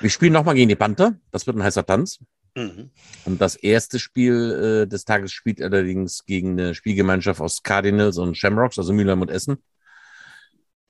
[0.00, 1.16] Wir spielen nochmal gegen die Panther.
[1.30, 2.18] Das wird ein heißer Tanz.
[2.54, 2.90] Mhm.
[3.24, 8.36] Und das erste Spiel äh, des Tages spielt allerdings gegen eine Spielgemeinschaft aus Cardinals und
[8.36, 9.58] Shamrocks, also Mülheim und Essen.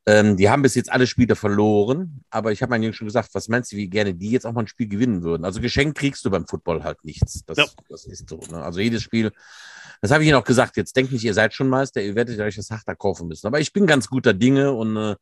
[0.08, 3.28] Ähm, die haben bis jetzt alle Spiele verloren, aber ich habe meinen Jungs schon gesagt,
[3.34, 5.44] was meinst du, wie gerne die jetzt auch mal ein Spiel gewinnen würden?
[5.44, 7.44] Also geschenkt kriegst du beim Football halt nichts.
[7.44, 7.66] Das, ja.
[7.90, 8.40] das ist so.
[8.50, 8.62] Ne?
[8.62, 9.32] Also jedes Spiel,
[10.00, 12.40] das habe ich Ihnen auch gesagt, jetzt denkt nicht, ihr seid schon Meister, ihr werdet
[12.40, 13.46] euch das Hach kaufen müssen.
[13.48, 15.16] Aber ich bin ganz guter Dinge und äh,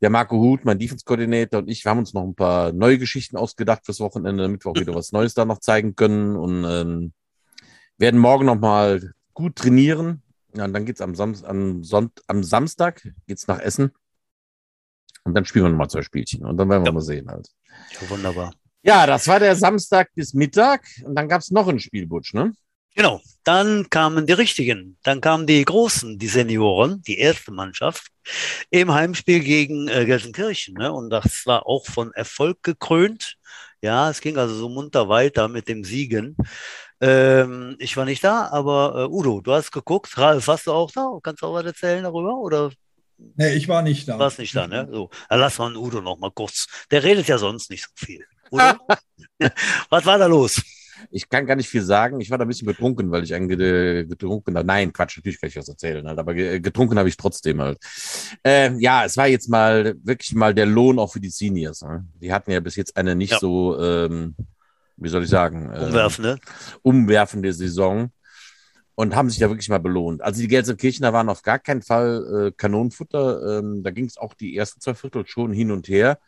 [0.00, 3.36] der Marco Huth, mein Defense-Koordinator und ich, wir haben uns noch ein paar neue Geschichten
[3.36, 7.12] ausgedacht fürs Wochenende, damit wir auch wieder was Neues da noch zeigen können und ähm,
[7.96, 10.22] werden morgen noch mal gut trainieren.
[10.54, 11.82] Ja, und dann geht es am, Sam am,
[12.26, 13.92] am Samstag geht's nach Essen.
[15.24, 16.44] Und dann spielen wir nochmal zwei Spielchen.
[16.44, 16.92] Und dann werden wir ja.
[16.92, 17.48] mal sehen halt.
[18.00, 18.54] Ja, wunderbar.
[18.82, 20.86] Ja, das war der Samstag bis Mittag.
[21.04, 22.52] Und dann gab es noch ein Spielbutsch, ne?
[22.94, 28.08] Genau, dann kamen die richtigen, dann kamen die Großen, die Senioren, die erste Mannschaft
[28.70, 30.74] im Heimspiel gegen äh, Gelsenkirchen.
[30.74, 30.92] Ne?
[30.92, 33.36] Und das war auch von Erfolg gekrönt.
[33.82, 36.36] Ja, es ging also so munter weiter mit dem Siegen.
[37.00, 40.16] Ähm, ich war nicht da, aber äh, Udo, du hast geguckt.
[40.18, 41.18] Ralf, warst du auch da?
[41.22, 42.36] Kannst du auch was erzählen darüber?
[42.36, 42.70] Oder?
[43.36, 44.14] Nee, ich war nicht da.
[44.14, 44.88] Du warst nicht da, ne?
[44.90, 46.66] So, dann lass mal Udo noch mal kurz.
[46.90, 48.24] Der redet ja sonst nicht so viel.
[48.50, 48.64] Udo?
[49.90, 50.62] was war da los?
[51.10, 52.20] Ich kann gar nicht viel sagen.
[52.20, 54.66] Ich war da ein bisschen betrunken, weil ich ein getrunken habe.
[54.66, 57.78] Nein, Quatsch, natürlich kann ich was erzählen, halt, aber getrunken habe ich trotzdem halt.
[58.44, 61.82] Äh, ja, es war jetzt mal wirklich mal der Lohn auch für die Seniors.
[61.82, 62.04] Ne?
[62.20, 63.38] Die hatten ja bis jetzt eine nicht ja.
[63.38, 64.34] so, ähm,
[64.98, 66.38] wie soll ich sagen, äh, umwerfende.
[66.82, 68.10] umwerfende Saison
[68.94, 70.22] und haben sich da wirklich mal belohnt.
[70.22, 73.58] Also die Gelsenkirchener waren auf gar keinen Fall äh, Kanonenfutter.
[73.58, 76.18] Ähm, da ging es auch die ersten zwei Viertel schon hin und her.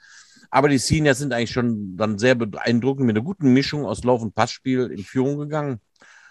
[0.51, 4.23] Aber die Seniors sind eigentlich schon dann sehr beeindruckend mit einer guten Mischung aus Lauf-
[4.23, 5.81] und Passspiel in Führung gegangen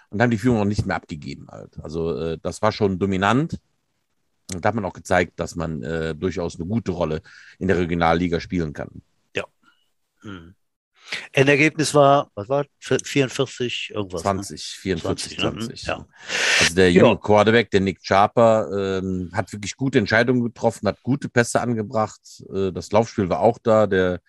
[0.09, 1.47] und haben die Führung auch nicht mehr abgegeben.
[1.49, 1.77] Halt.
[1.81, 3.59] Also äh, das war schon dominant.
[4.53, 7.21] Und da hat man auch gezeigt, dass man äh, durchaus eine gute Rolle
[7.59, 9.01] in der Regionalliga spielen kann.
[9.35, 9.43] Ja.
[10.23, 10.55] Mhm.
[11.31, 14.21] Endergebnis war, was war 44 irgendwas?
[14.21, 14.81] 20, ne?
[14.81, 15.67] 44, 20.
[15.67, 15.93] 20 ne?
[15.93, 16.05] ja.
[16.59, 17.15] Also der junge ja.
[17.15, 22.21] Quarterback, der Nick Charper, ähm, hat wirklich gute Entscheidungen getroffen, hat gute Pässe angebracht.
[22.53, 23.87] Äh, das Laufspiel war auch da.
[23.87, 24.21] Der,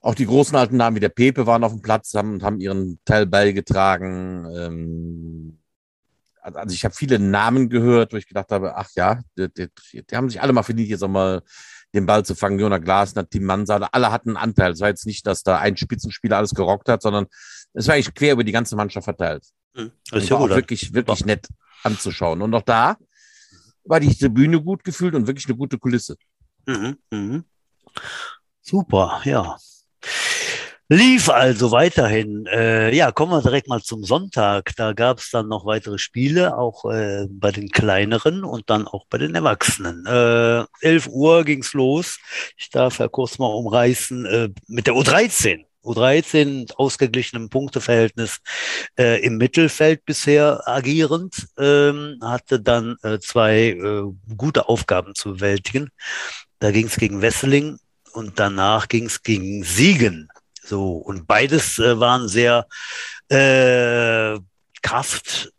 [0.00, 3.00] auch die großen alten Namen wie der Pepe waren auf dem Platz haben, haben ihren
[3.04, 4.46] Teil beigetragen.
[4.54, 5.58] Ähm,
[6.40, 10.16] also ich habe viele Namen gehört, wo ich gedacht habe, ach ja, die, die, die
[10.16, 11.42] haben sich alle mal verdient, jetzt auch mal
[11.94, 12.58] den Ball zu fangen.
[12.58, 14.72] Jona Glasner, Tim Mansada, alle hatten einen Anteil.
[14.72, 17.26] Es war jetzt nicht, dass da ein Spitzenspieler alles gerockt hat, sondern
[17.72, 19.44] es war eigentlich quer über die ganze Mannschaft verteilt.
[19.74, 19.92] Mhm.
[20.10, 21.48] Das ist ja auch wirklich, wirklich nett
[21.82, 22.42] anzuschauen.
[22.42, 22.96] Und auch da
[23.84, 26.16] war die Tribüne gut gefühlt und wirklich eine gute Kulisse.
[26.66, 26.98] Mhm.
[27.10, 27.44] Mhm.
[28.60, 29.56] Super, ja.
[30.90, 32.46] Lief also weiterhin.
[32.46, 34.74] Äh, ja, kommen wir direkt mal zum Sonntag.
[34.76, 39.04] Da gab es dann noch weitere Spiele, auch äh, bei den kleineren und dann auch
[39.10, 40.06] bei den Erwachsenen.
[40.06, 42.18] Äh, 11 Uhr ging's los.
[42.56, 45.66] Ich darf ja kurz mal umreißen äh, mit der U13.
[45.84, 48.38] U13 ausgeglichenem Punkteverhältnis
[48.98, 54.04] äh, im Mittelfeld bisher agierend, ähm, hatte dann äh, zwei äh,
[54.36, 55.90] gute Aufgaben zu bewältigen.
[56.60, 57.78] Da ging es gegen Wesseling
[58.12, 60.30] und danach ging es gegen Siegen.
[60.68, 62.66] So, und beides äh, waren sehr
[63.28, 64.38] äh,
[64.82, 65.52] Kraft,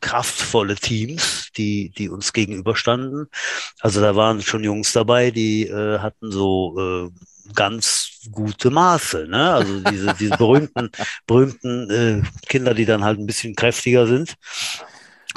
[0.00, 3.28] kraftvolle Teams, die, die uns gegenüberstanden.
[3.80, 9.52] Also da waren schon Jungs dabei, die äh, hatten so äh, ganz gute Maße, ne?
[9.52, 10.90] Also diese, diese berühmten,
[11.26, 14.34] berühmten äh, Kinder, die dann halt ein bisschen kräftiger sind.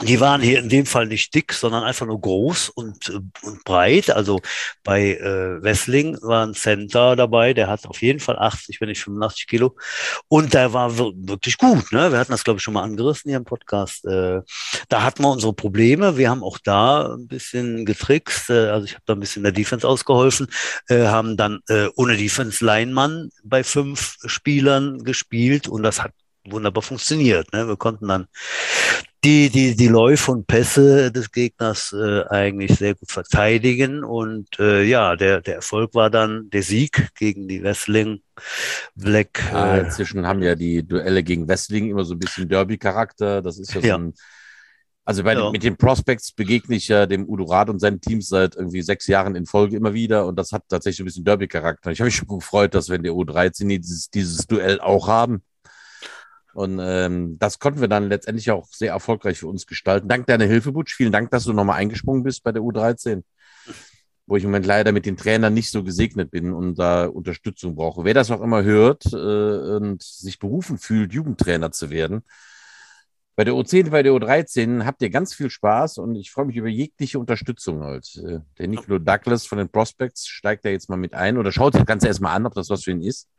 [0.03, 3.63] Die waren hier in dem Fall nicht dick, sondern einfach nur groß und, äh, und
[3.63, 4.11] breit.
[4.11, 4.39] Also
[4.83, 9.03] bei äh, Wessling war ein Center dabei, der hat auf jeden Fall 80, wenn nicht
[9.03, 9.75] 85 Kilo.
[10.27, 11.91] Und der war wirklich gut.
[11.91, 12.11] Ne?
[12.11, 14.05] Wir hatten das, glaube ich, schon mal angerissen hier im Podcast.
[14.05, 14.41] Äh,
[14.87, 16.15] da hatten wir unsere Probleme.
[16.15, 18.51] Wir haben auch da ein bisschen getrickst.
[18.51, 20.47] Äh, also ich habe da ein bisschen der Defense ausgeholfen.
[20.89, 26.11] Äh, haben dann äh, ohne Defense-Linemann bei fünf Spielern gespielt und das hat
[26.45, 27.51] wunderbar funktioniert.
[27.51, 27.67] Ne?
[27.67, 28.27] Wir konnten dann
[29.27, 34.05] die, die, die Läufe und Pässe des Gegners äh, eigentlich sehr gut verteidigen.
[34.05, 38.21] Und äh, ja, der, der Erfolg war dann der Sieg gegen die Wrestling
[38.95, 39.43] Black.
[39.51, 43.41] Ja, äh, inzwischen haben ja die Duelle gegen Wrestling immer so ein bisschen Derby-Charakter.
[43.41, 44.13] Das ist ja so ein.
[45.03, 45.51] Also bei, ja.
[45.51, 49.07] mit den Prospects begegne ich ja dem Udo Rad und seinen Teams seit irgendwie sechs
[49.07, 51.91] Jahren in Folge immer wieder und das hat tatsächlich ein bisschen Derby-Charakter.
[51.91, 55.43] Ich habe mich schon gefreut, dass wir in der U13 dieses, dieses Duell auch haben.
[56.53, 60.07] Und ähm, das konnten wir dann letztendlich auch sehr erfolgreich für uns gestalten.
[60.07, 60.95] Dank deiner Hilfe, Butsch.
[60.95, 63.23] Vielen Dank, dass du nochmal eingesprungen bist bei der U13,
[64.25, 67.75] wo ich im Moment leider mit den Trainern nicht so gesegnet bin und da Unterstützung
[67.75, 68.03] brauche.
[68.05, 72.23] Wer das auch immer hört äh, und sich berufen fühlt, Jugendtrainer zu werden,
[73.35, 76.55] Bei der U10, bei der U13 habt ihr ganz viel Spaß und ich freue mich
[76.55, 77.83] über jegliche Unterstützung.
[77.83, 78.15] Halt.
[78.17, 81.73] Äh, der Nicolo Douglas von den Prospects steigt da jetzt mal mit ein oder schaut
[81.73, 83.29] sich das Ganze erstmal an, ob das was für ihn ist.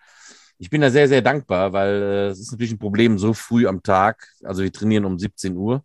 [0.59, 3.67] Ich bin da sehr, sehr dankbar, weil äh, es ist natürlich ein Problem so früh
[3.67, 4.29] am Tag.
[4.43, 5.85] Also wir trainieren um 17 Uhr,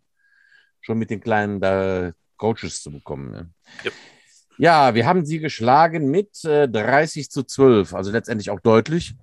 [0.80, 3.30] schon mit den kleinen da Coaches zu bekommen.
[3.30, 3.50] Ne?
[3.84, 3.90] Ja.
[4.58, 4.94] ja.
[4.94, 9.14] wir haben sie geschlagen mit äh, 30 zu 12, also letztendlich auch deutlich.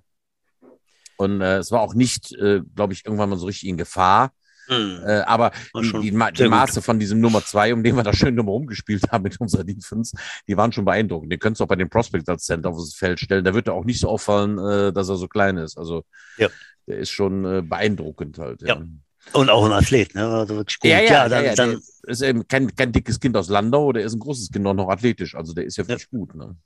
[1.18, 4.32] Und äh, es war auch nicht, äh, glaube ich, irgendwann mal so richtig in Gefahr.
[4.68, 5.00] Mhm.
[5.04, 6.84] Äh, aber die, die, die Maße gut.
[6.84, 10.16] von diesem Nummer zwei, um den wir da schön drum rumgespielt haben mit unserer Defense,
[10.48, 11.32] die waren schon beeindruckend.
[11.32, 13.44] Den könntest du auch bei den Prospects als Center auf das Feld stellen.
[13.44, 15.78] Da wird er auch nicht so auffallen, äh, dass er so klein ist.
[15.78, 16.04] Also
[16.38, 16.48] ja.
[16.86, 18.62] der ist schon äh, beeindruckend halt.
[18.62, 18.76] Ja.
[18.76, 18.82] ja.
[19.32, 20.26] Und auch ein Athlet, ne?
[20.26, 20.90] Also wirklich gut.
[20.90, 24.04] Ja, ja, ja, dann, ja, dann ist eben kein, kein dickes Kind aus Landau, der
[24.04, 25.36] ist ein großes Kind auch noch athletisch.
[25.36, 26.34] Also der ist ja wirklich gut.
[26.34, 26.56] Ne?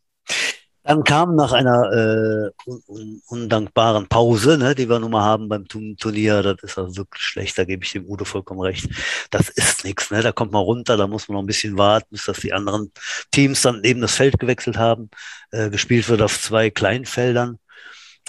[0.87, 5.49] Dann kam nach einer äh, un un undankbaren Pause, ne, die wir nun mal haben
[5.49, 8.88] beim Turnier, das ist also wirklich schlecht, da gebe ich dem Udo vollkommen recht.
[9.31, 10.22] Das ist nichts, ne?
[10.22, 12.92] Da kommt man runter, da muss man noch ein bisschen warten, bis dass die anderen
[13.33, 15.11] Teams dann eben das Feld gewechselt haben.
[15.51, 17.59] Äh, gespielt wird auf zwei Kleinfeldern.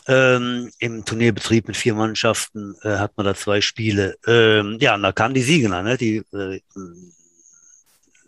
[0.08, 4.16] Ähm, Im Turnierbetrieb mit vier Mannschaften äh, hat man da zwei Spiele.
[4.26, 5.98] Ähm, ja, und da kamen die Siegener, ne?
[5.98, 6.60] Die äh,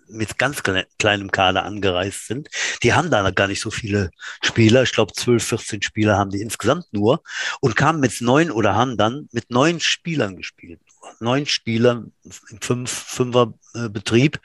[0.09, 2.49] mit ganz kleinem Kader angereist sind.
[2.83, 4.11] Die haben da gar nicht so viele
[4.43, 4.83] Spieler.
[4.83, 7.21] Ich glaube, 12, 14 Spieler haben die insgesamt nur
[7.61, 10.79] und kamen mit neun oder haben dann mit neun Spielern gespielt.
[11.19, 12.03] Neun Spieler
[12.49, 14.39] im fünf, Fünfer Betrieb.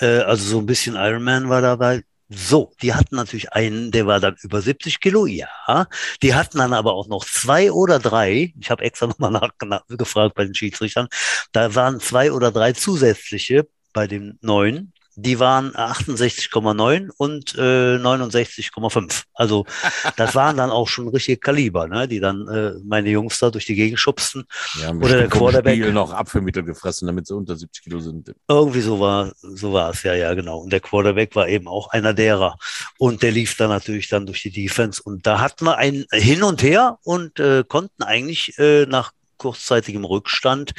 [0.00, 2.02] Äh, also so ein bisschen Ironman war dabei.
[2.30, 5.86] So, die hatten natürlich einen, der war dann über 70 Kilo, ja.
[6.22, 10.44] Die hatten dann aber auch noch zwei oder drei, ich habe extra nochmal nachgefragt bei
[10.44, 11.08] den Schiedsrichtern,
[11.52, 19.22] da waren zwei oder drei zusätzliche bei dem neuen, die waren 68,9 und äh, 69,5.
[19.34, 19.66] Also
[20.16, 22.08] das waren dann auch schon richtige Kaliber, ne?
[22.08, 24.44] die dann äh, meine Jungs da durch die Gegend schubsten.
[24.80, 25.76] Ja, oder der Quarterback.
[25.76, 28.34] Spiel noch Apfelmittel gefressen, damit sie unter 70 Kilo sind.
[28.48, 30.58] Irgendwie so war, so war es, ja, ja, genau.
[30.58, 32.56] Und der Quarterback war eben auch einer derer.
[32.98, 35.00] Und der lief dann natürlich dann durch die Defense.
[35.02, 40.04] Und da hatten wir ein Hin und Her und äh, konnten eigentlich äh, nach kurzzeitigem
[40.04, 40.72] Rückstand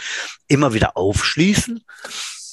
[0.47, 1.83] immer wieder aufschließen.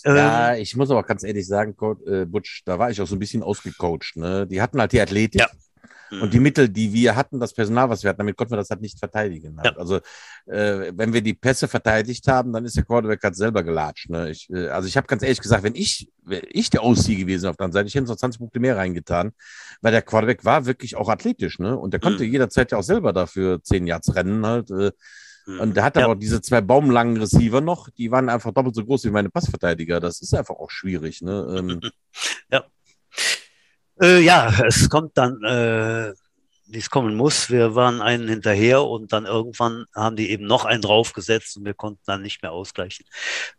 [0.04, 3.16] Ja, ähm, ich muss aber ganz ehrlich sagen, äh, Butch, da war ich auch so
[3.16, 4.16] ein bisschen ausgecoacht.
[4.16, 4.46] Ne?
[4.46, 5.40] Die hatten halt die Athletik.
[5.40, 5.48] Ja.
[6.20, 6.42] Und die mhm.
[6.42, 8.98] Mittel, die wir hatten, das Personal, was wir hatten, damit konnten wir das halt nicht
[8.98, 9.56] verteidigen.
[9.56, 9.74] Halt.
[9.74, 9.78] Ja.
[9.78, 9.96] Also,
[10.46, 14.10] äh, wenn wir die Pässe verteidigt haben, dann ist der Quarterback halt selber gelatscht.
[14.10, 14.30] Ne?
[14.30, 17.48] Ich, äh, also, ich habe ganz ehrlich gesagt, wenn ich, wenn ich der Aussie gewesen
[17.48, 19.32] auf der anderen Seite, ich hätte noch 20 Punkte mehr reingetan,
[19.80, 21.58] weil der Quarterback war wirklich auch athletisch.
[21.58, 21.78] Ne?
[21.78, 22.32] Und der konnte mhm.
[22.32, 24.44] jederzeit ja auch selber dafür 10 Yards rennen.
[24.44, 24.70] Halt.
[24.70, 24.90] Äh,
[25.46, 26.04] und der hat ja.
[26.04, 29.98] aber diese zwei baumlangen Receiver noch, die waren einfach doppelt so groß wie meine Passverteidiger.
[29.98, 31.20] Das ist einfach auch schwierig.
[31.20, 31.56] Ne?
[31.58, 31.80] Ähm,
[32.50, 32.64] ja.
[34.00, 36.12] Äh, ja, es kommt dann, äh,
[36.66, 37.50] wie es kommen muss.
[37.50, 41.74] Wir waren einen hinterher und dann irgendwann haben die eben noch einen draufgesetzt und wir
[41.74, 43.04] konnten dann nicht mehr ausgleichen.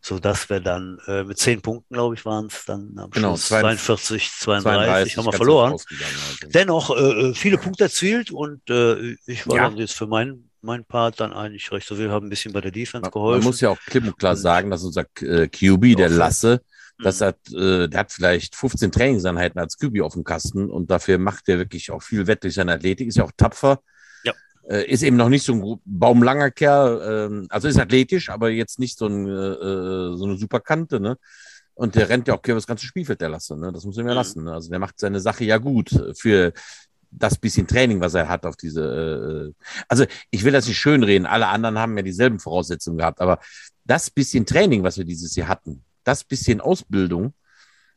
[0.01, 3.47] Sodass wir dann äh, mit zehn Punkten, glaube ich, waren es dann am genau, Schluss
[3.49, 5.71] 42, 32, 32 haben wir verloren.
[5.73, 5.85] Also.
[6.47, 9.69] Dennoch äh, äh, viele Punkte erzielt und äh, ich war ja.
[9.69, 11.87] dann jetzt für meinen mein Part dann eigentlich recht.
[11.87, 13.39] So, wir haben ein bisschen bei der Defense geholfen.
[13.39, 16.61] Man muss ja auch klipp und klar sagen, dass unser äh, QB, der Lasse,
[16.99, 17.25] das mhm.
[17.25, 21.49] hat, äh, der hat vielleicht 15 Trainingseinheiten als QB auf dem Kasten und dafür macht
[21.49, 23.81] er wirklich auch viel Wett durch seine Athletik, ist ja auch tapfer.
[24.23, 24.33] Ja.
[24.69, 28.79] Äh, ist eben noch nicht so ein baumlanger Kerl, äh, also ist athletisch, aber jetzt
[28.79, 31.17] nicht so, ein, äh, so eine super Kante, ne?
[31.75, 33.71] Und der rennt ja auch quer das ganze Spielfeld, der Lasse, ne?
[33.73, 34.17] Das muss man ja mhm.
[34.17, 34.43] lassen.
[34.43, 34.53] Ne?
[34.53, 36.53] Also der macht seine Sache ja gut für
[37.17, 39.53] das bisschen Training, was er hat auf diese.
[39.55, 41.25] Äh, also ich will das nicht schönreden.
[41.25, 43.39] Alle anderen haben ja dieselben Voraussetzungen gehabt, aber
[43.85, 47.33] das bisschen Training, was wir dieses Jahr hatten, das bisschen Ausbildung,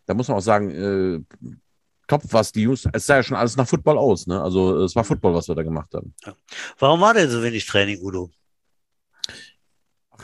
[0.07, 1.57] da muss man auch sagen, äh,
[2.07, 4.41] top, was die Jungs, es sah ja schon alles nach Football aus, ne?
[4.41, 6.15] Also es war Football, was wir da gemacht haben.
[6.79, 8.31] Warum war denn so wenig Training, Udo?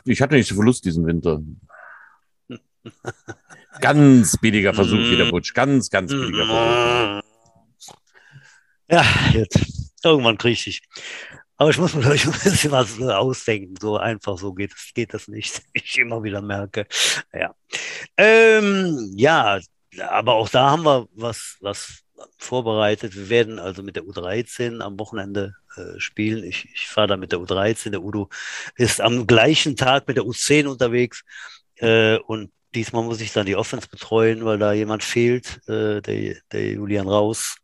[0.05, 1.41] Ich hatte nicht so viel Lust diesen Winter.
[3.81, 5.55] ganz billiger Versuch wieder, Butch.
[5.55, 7.32] Ganz, ganz billiger Versuch.
[8.93, 9.59] Ja, jetzt.
[10.05, 10.83] Irgendwann kriege ich.
[11.57, 13.77] Aber ich muss mir gleich ein bisschen was ausdenken.
[13.81, 15.63] So einfach so geht es geht das nicht.
[15.73, 16.87] Ich immer wieder merke.
[17.33, 17.55] Ja.
[18.17, 19.61] Ähm, ja,
[20.09, 22.03] aber auch da haben wir was, was
[22.39, 23.17] vorbereitet.
[23.17, 26.45] Wir werden also mit der U13 am Wochenende äh, spielen.
[26.45, 27.91] Ich, ich fahre da mit der U13.
[27.91, 28.29] Der Udo
[28.77, 31.25] ist am gleichen Tag mit der U10 unterwegs.
[31.77, 36.37] Äh, und diesmal muss ich dann die Offense betreuen, weil da jemand fehlt, äh, der,
[36.53, 37.57] der Julian Raus.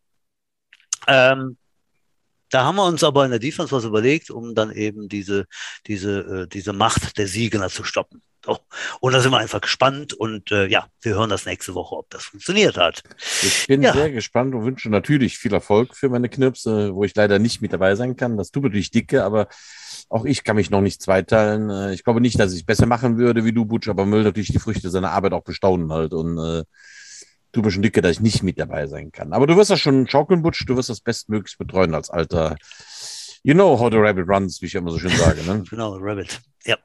[1.09, 1.57] Ähm,
[2.51, 5.45] Da haben wir uns aber in der Defense was überlegt, um dann eben diese,
[5.87, 8.23] diese, äh, diese Macht der Siegner zu stoppen.
[8.43, 8.59] So.
[9.01, 12.09] Und da sind wir einfach gespannt und äh, ja, wir hören das nächste Woche, ob
[12.09, 13.03] das funktioniert hat.
[13.43, 13.93] Ich bin Ja.
[13.93, 17.75] sehr gespannt und wünsche natürlich viel Erfolg für meine Knirpse, wo ich leider nicht mit
[17.75, 18.39] dabei sein kann.
[18.39, 19.49] Das tut mir natürlich dicke, aber
[20.09, 21.69] auch ich kann mich noch nicht zweiteilen.
[21.69, 24.25] Äh, Ich glaube nicht, dass ich besser machen würde wie du, Butch, aber man will
[24.25, 26.65] natürlich die Früchte seiner Arbeit auch bestaunen halt und äh,
[27.53, 29.33] tut mir schon dicke, dass ich nicht mit dabei sein kann.
[29.33, 32.57] Aber du wirst das schon schaukeln, Butch, du wirst das bestmöglichst betreuen als alter
[33.45, 35.43] You know how the rabbit runs, wie ich immer so schön sage.
[35.45, 35.63] Ne?
[35.71, 36.41] Genau, Rabbit.
[36.65, 36.77] Ja.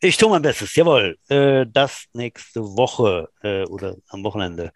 [0.00, 1.16] Ich tue mein Bestes, jawohl.
[1.28, 4.72] Äh, das nächste Woche äh, oder am Wochenende.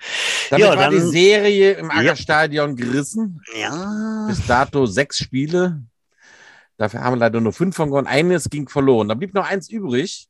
[0.51, 1.97] Damit Ja, war die dann- Serie im Ja.
[1.97, 3.41] Aggerstadion gerissen.
[3.61, 4.26] Ja.
[4.28, 5.82] Bis dato sechs Spiele.
[6.78, 8.07] Dafür haben wir leider nur fünf von gewonnen.
[8.07, 9.09] Eines ging verloren.
[9.09, 10.28] Da blieb noch eins übrig.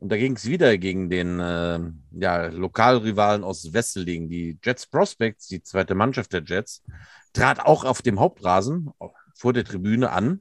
[0.00, 1.80] Und da ging es wieder gegen den äh,
[2.12, 4.28] ja, Lokalrivalen aus Wesseling.
[4.28, 6.84] Die Jets Prospects, die zweite Mannschaft der Jets,
[7.32, 8.90] trat auch auf dem Hauptrasen
[9.34, 10.40] vor der Tribüne an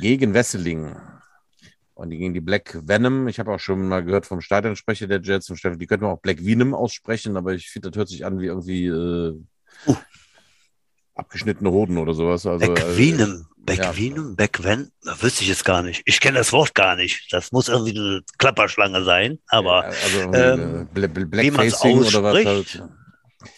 [0.00, 0.94] gegen Wesseling.
[1.94, 3.28] Und die gegen die Black Venom.
[3.28, 6.74] Ich habe auch schon mal gehört vom Stadionsprecher der Jets, die könnten auch Black Venom
[6.74, 9.40] aussprechen, aber ich finde, das hört sich an wie irgendwie äh,
[9.86, 9.96] Uh.
[11.14, 12.46] Abgeschnittene Hoden oder sowas.
[12.46, 14.34] Also, äh, Beckwenum.
[14.36, 14.42] ja.
[15.04, 16.02] Da wüsste ich jetzt gar nicht.
[16.04, 17.32] Ich kenne das Wort gar nicht.
[17.32, 22.82] Das muss irgendwie eine Klapperschlange sein, aber Ja, also ähm, Blackfacing oder was halt.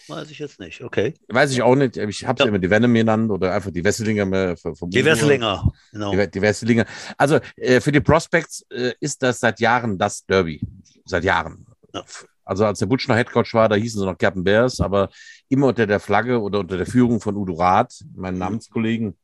[0.07, 0.83] weiß ich jetzt nicht.
[0.83, 1.13] Okay.
[1.27, 1.97] Weiß ich auch nicht.
[1.97, 2.49] Ich habe Ja.
[2.49, 4.25] immer die Venom genannt oder einfach die Wesselinger.
[4.25, 6.11] Die Wesselinger, genau.
[6.11, 6.85] Die, die Wesselinger.
[7.17, 10.61] Also äh, für die Prospects äh, ist das seit Jahren das Derby.
[11.05, 11.65] Seit Jahren.
[11.93, 12.03] Ja.
[12.47, 15.09] Also als der Butch noch Headcoach war, da hießen sie noch Captain Bears, aber
[15.49, 19.17] immer unter der Flagge oder unter der Führung von Udo Rath, meinem Namenskollegen.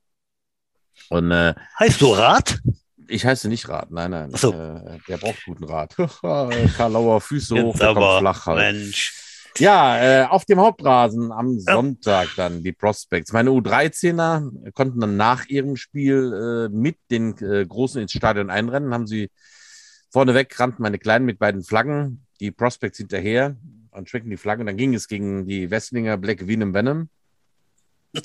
[1.10, 2.60] Und äh, Heißt du Rat?
[3.08, 4.32] ich heiße nicht Rat, nein, nein.
[4.32, 4.54] So.
[4.54, 5.96] Äh, der braucht guten Rat.
[6.22, 8.60] Karl Lauer, Füße hoch, Jetzt der kommt aber, flach halt.
[8.60, 9.18] Mensch.
[9.58, 11.74] Ja, äh, auf dem Hauptrasen am Ja.
[11.74, 13.34] Sonntag dann die Prospects.
[13.34, 18.94] Meine U13er konnten dann nach ihrem Spiel äh, mit den äh, Großen ins Stadion einrennen.
[18.94, 19.30] Haben sie
[20.10, 23.58] vorneweg rannten meine Kleinen mit beiden Flaggen, die Prospects hinterher
[23.92, 24.62] und schwenkten die Flagge.
[24.62, 27.10] Und dann ging es gegen die Westlinger Black Venom Venom.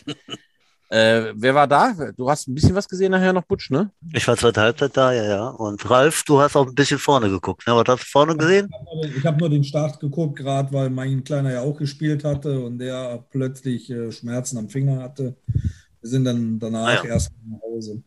[0.91, 2.13] äh, wer war da?
[2.17, 3.91] Du hast ein bisschen was gesehen nachher noch, Butsch, ne?
[4.13, 5.49] Ich war zweite Halbzeit da, ja, ja.
[5.49, 7.67] Und Ralf, du hast auch ein bisschen vorne geguckt.
[7.67, 7.75] Ne?
[7.75, 8.69] Was hast du vorne gesehen?
[9.17, 12.79] Ich habe nur den Start geguckt, gerade weil mein Kleiner ja auch gespielt hatte und
[12.79, 15.37] der plötzlich äh, Schmerzen am Finger hatte.
[16.01, 17.05] Wir sind dann danach Ah ja.
[17.05, 18.03] erst nach Hause.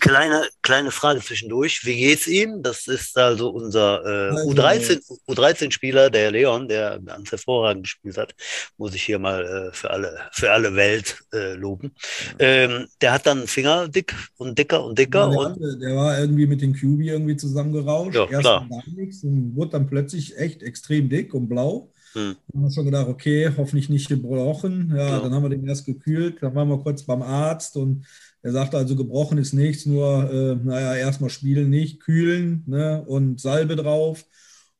[0.00, 1.84] Kleine, kleine Frage zwischendurch.
[1.84, 2.62] Wie geht's ihm?
[2.62, 8.34] Das ist also unser äh, Also- U13, U13-Spieler, der Leon, der ganz hervorragend gespielt hat.
[8.78, 11.92] Muss ich hier mal äh, für alle, für alle Welt äh, loben.
[12.38, 15.96] Ähm, der hat dann Finger dick und dicker und dicker Ja, der, und hatte, der
[15.96, 18.14] war irgendwie mit den QB irgendwie zusammengerauscht.
[18.14, 18.66] Ja, Erst klar.
[18.70, 21.92] gar nichts und wurde dann plötzlich echt extrem dick und blau.
[22.12, 22.36] Hm.
[22.48, 24.92] Da haben wir schon gedacht, okay, hoffentlich nicht gebrochen.
[24.96, 25.18] Ja, Ja.
[25.20, 26.38] dann haben wir den erst gekühlt.
[26.42, 28.04] Dann waren wir kurz beim Arzt und
[28.42, 33.40] er sagte also, gebrochen ist nichts, nur, äh, naja, erstmal spielen nicht, kühlen ne, und
[33.40, 34.24] Salbe drauf.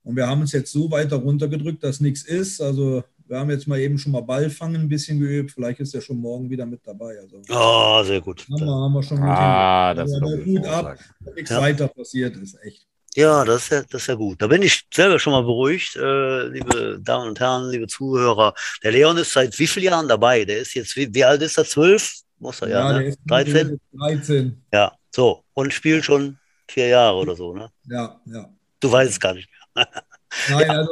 [0.02, 2.60] Und wir haben uns jetzt so weiter runtergedrückt, dass nichts ist.
[2.62, 5.52] Also wir haben jetzt mal eben schon mal Ball fangen ein bisschen geübt.
[5.52, 7.18] Vielleicht ist er schon morgen wieder mit dabei.
[7.20, 8.46] Also oh, sehr gut.
[8.50, 10.98] haben, wir, haben wir schon gut Ah, das ist Ja, doch der ein Hut ab.
[11.36, 11.60] Nichts Ja.
[11.60, 12.86] weiter passiert ist, echt.
[13.14, 14.40] Ja, das ist ja, das ist ja gut.
[14.40, 18.54] Da bin ich selber schon mal beruhigt, äh, liebe Damen und Herren, liebe Zuhörer.
[18.82, 20.44] Der Leon ist seit wie vielen Jahren dabei?
[20.44, 21.64] Der ist jetzt, wie, wie alt ist er?
[21.64, 22.14] Zwölf?
[22.40, 23.08] Muss er ja, der ne?
[23.08, 23.80] ist 13?
[23.92, 24.62] 13.
[24.72, 25.44] Ja, so.
[25.54, 26.38] Und spielt schon
[26.68, 27.70] vier Jahre oder so, ne?
[27.86, 28.48] Ja, ja.
[28.80, 29.86] Du weißt es gar nicht mehr.
[30.48, 30.90] Nein, also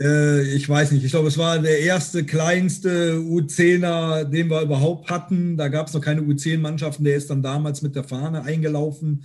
[0.00, 1.04] äh, ich weiß nicht.
[1.04, 5.56] Ich glaube, es war der erste kleinste U10er, den wir überhaupt hatten.
[5.56, 7.04] Da gab es noch keine U10-Mannschaften.
[7.04, 9.24] Der ist dann damals mit der Fahne eingelaufen.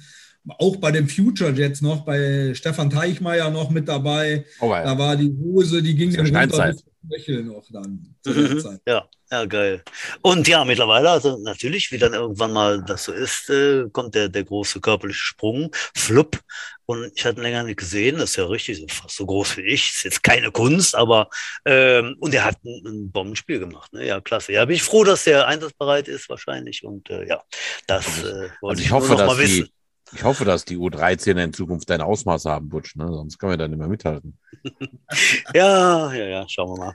[0.58, 4.46] Auch bei den Future Jets noch, bei Stefan Teichmeier noch mit dabei.
[4.60, 4.98] Oh, Da ja.
[4.98, 6.84] war die Hose, die ging dann ja runter Steinzeit.
[7.08, 8.80] Knöchel noch dann Mhm.
[8.86, 9.84] Ja, ja, geil.
[10.22, 14.30] Und ja, mittlerweile, also natürlich, wie dann irgendwann mal das so ist, äh, kommt der,
[14.30, 16.40] der große körperliche Sprung, flupp.
[16.86, 19.58] Und ich hatte ihn länger nicht gesehen, das ist ja richtig, so fast so groß
[19.58, 19.90] wie ich.
[19.92, 21.30] Ist jetzt keine Kunst, aber
[21.66, 23.92] ähm, und er hat ein, ein Bombenspiel gemacht.
[23.94, 24.06] Ne?
[24.06, 24.52] Ja, klasse.
[24.54, 26.84] Ja, bin ich froh, dass der einsatzbereit ist, wahrscheinlich.
[26.84, 27.42] Und äh, ja,
[27.88, 29.66] das äh, wollte Also ich, ich hoffe, nur noch dass mal wissen.
[29.66, 29.74] die,
[30.14, 33.08] ich hoffe, dass die U13 in Zukunft ein Ausmaß haben, Butsch, ne?
[33.12, 34.38] sonst können wir da nicht mehr mithalten.
[35.54, 36.94] Ja, ja, ja, schauen wir mal.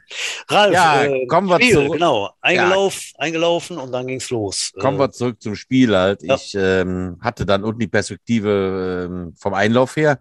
[0.48, 1.92] Ralf, Ja, äh, kommen wir Spiel, zurück.
[1.92, 4.72] genau, eingelauf, eingelaufen und dann ging's los.
[4.80, 6.22] Kommen Äh, wir zurück zum Spiel halt.
[6.22, 6.34] ja.
[6.36, 10.18] Ich ähm, hatte dann unten die Perspektive ähm, vom Einlauf her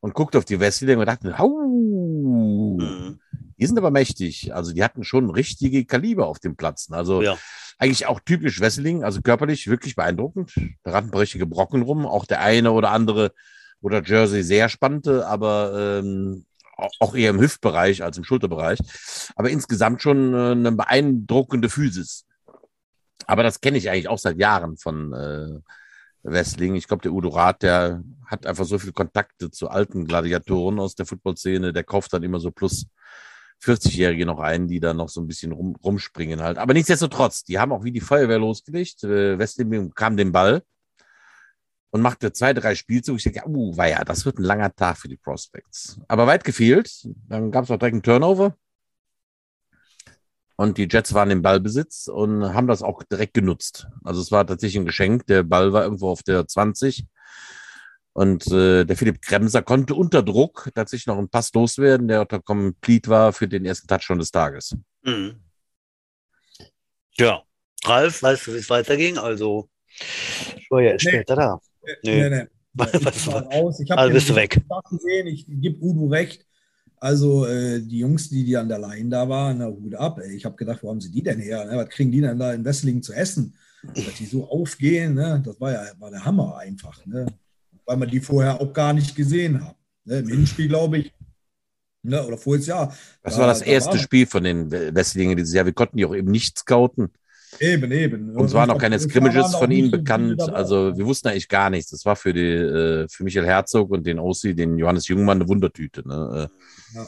[0.00, 3.18] und guckte auf die Westlinger und dachte, hau, mhm.
[3.58, 4.54] die sind aber mächtig.
[4.54, 6.88] Also die hatten schon richtige Kaliber auf dem Platz.
[6.90, 7.36] Also Ja.
[7.78, 10.52] Eigentlich auch typisch Wesseling, also körperlich wirklich beeindruckend.
[10.82, 13.32] Da rannten richtige Brocken rum, auch der eine oder andere
[13.80, 16.44] oder Jersey sehr spannte, aber ähm,
[16.76, 18.80] au- auch eher im Hüftbereich als im Schulterbereich.
[19.36, 22.26] Aber insgesamt schon äh, eine beeindruckende Physis.
[23.26, 25.60] Aber das kenne ich eigentlich auch seit Jahren von äh,
[26.24, 26.74] Wrestling.
[26.74, 30.94] Ich glaube, der Udo Rath, der hat einfach so viele Kontakte zu alten Gladiatoren aus
[30.94, 32.86] der Footballszene, der kauft dann immer so plus
[33.62, 36.58] 40-Jährige noch ein, die da noch so ein bisschen rum, rumspringen halt.
[36.58, 39.04] Aber nichtsdestotrotz, die haben auch wie die Feuerwehr losgelegt.
[39.04, 40.62] Äh, Wrestling kam den Ball
[41.90, 43.16] und machte zwei, drei Spielzüge.
[43.16, 45.98] Ich denke, uh, war ja, das wird ein langer Tag für die Prospects.
[46.08, 47.08] Aber weit gefehlt.
[47.28, 48.56] Dann gab es auch direkt einen Turnover.
[50.56, 53.86] Und die Jets waren im Ballbesitz und haben das auch direkt genutzt.
[54.02, 55.24] Also es war tatsächlich ein Geschenk.
[55.26, 57.06] Der Ball war irgendwo auf der 20.
[58.18, 62.40] Und äh, der Philipp Kremser konnte unter Druck tatsächlich noch einen Pass loswerden, der unter
[62.40, 64.76] Complete war für den ersten Touchdown des Tages.
[65.04, 65.36] Mhm.
[67.16, 67.44] Ja,
[67.84, 69.18] Ralf, weißt du, wie es weiterging?
[69.18, 69.70] Also,
[70.56, 70.98] ich war ja nee.
[70.98, 71.60] später da.
[72.02, 72.30] Nee, nee.
[72.30, 72.46] nee.
[72.90, 74.62] Ich, ich habe also bist du weg.
[74.90, 76.44] gesehen, ich gebe Udo recht.
[76.96, 80.18] Also äh, die Jungs, die, die an der Line da waren, na, Hut ab.
[80.18, 80.34] Ey.
[80.34, 81.64] Ich habe gedacht, wo haben sie die denn her?
[81.66, 81.76] Ne?
[81.76, 83.56] Was kriegen die denn da in Wesseling zu essen?
[83.94, 85.40] Dass die so aufgehen, ne?
[85.44, 87.06] das war ja war der Hammer einfach.
[87.06, 87.26] Ne?
[87.88, 89.74] Weil man die vorher auch gar nicht gesehen hat.
[90.04, 90.18] Ne?
[90.18, 91.12] Im Hinspiel, glaube ich,
[92.02, 92.22] ne?
[92.22, 92.94] oder voriges Jahr.
[93.22, 95.64] Das da, war das da erste war Spiel von den Wesselingen dieses Jahr.
[95.64, 97.10] Wir konnten die auch eben nicht scouten.
[97.60, 98.36] Eben, eben.
[98.36, 100.42] Und es waren noch keine Scrimmages von ihnen bekannt.
[100.42, 101.90] Also wir wussten eigentlich gar nichts.
[101.90, 105.48] Das war für, die, äh, für Michael Herzog und den Ossi, den Johannes Jungmann, eine
[105.48, 106.06] Wundertüte.
[106.06, 106.50] Ne?
[106.94, 107.06] Äh, ja.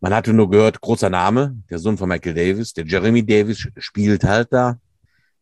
[0.00, 2.72] Man hatte nur gehört, großer Name, der Sohn von Michael Davis.
[2.72, 4.80] Der Jeremy Davis spielt halt da.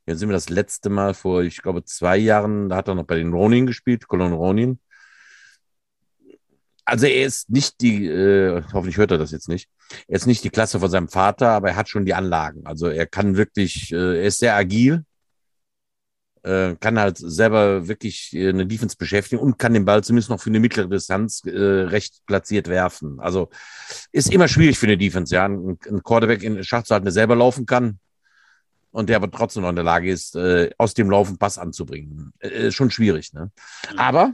[0.07, 3.05] Jetzt sind wir das letzte Mal vor, ich glaube, zwei Jahren, da hat er noch
[3.05, 4.79] bei den Ronin gespielt, Colon Ronin
[6.85, 9.69] also er ist nicht die, äh, hoffentlich hört er das jetzt nicht,
[10.07, 12.67] er ist nicht die Klasse von seinem Vater, aber er hat schon die Anlagen.
[12.67, 15.05] Also er kann wirklich, äh, er ist sehr agil,
[16.43, 20.41] äh, kann halt selber wirklich äh, eine Defense beschäftigen und kann den Ball zumindest noch
[20.41, 23.19] für eine mittlere Distanz äh, recht platziert werfen.
[23.19, 23.49] Also
[24.13, 25.47] ist immer schwierig für eine Defense, ja.
[25.47, 27.99] Ein, ein Quarterback in Schach zu halten, der selber laufen kann
[28.95, 32.33] und der aber trotzdem noch in der Lage ist, äh, aus dem Laufen Pass anzubringen.
[32.39, 33.51] Äh, schon schwierig, ne?
[33.93, 33.99] Mhm.
[33.99, 34.33] Aber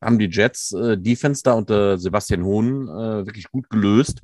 [0.00, 4.22] haben die Jets äh, Defense da unter Sebastian Hohn äh, wirklich gut gelöst.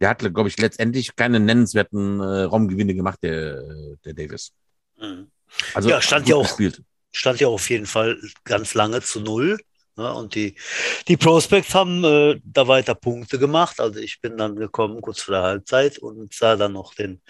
[0.00, 3.62] Der hat, glaube ich, letztendlich keine nennenswerten äh, Raumgewinne gemacht, der,
[4.04, 4.52] der Davis.
[4.96, 5.30] Mhm.
[5.74, 6.82] Also ja, stand ja auch gespielt.
[7.10, 9.58] stand ja auf jeden Fall ganz lange zu null.
[9.98, 10.14] Ne?
[10.14, 10.54] Und die,
[11.08, 13.80] die Prospects haben äh, da weiter Punkte gemacht.
[13.80, 17.20] Also ich bin dann gekommen kurz vor der Halbzeit und sah dann noch den,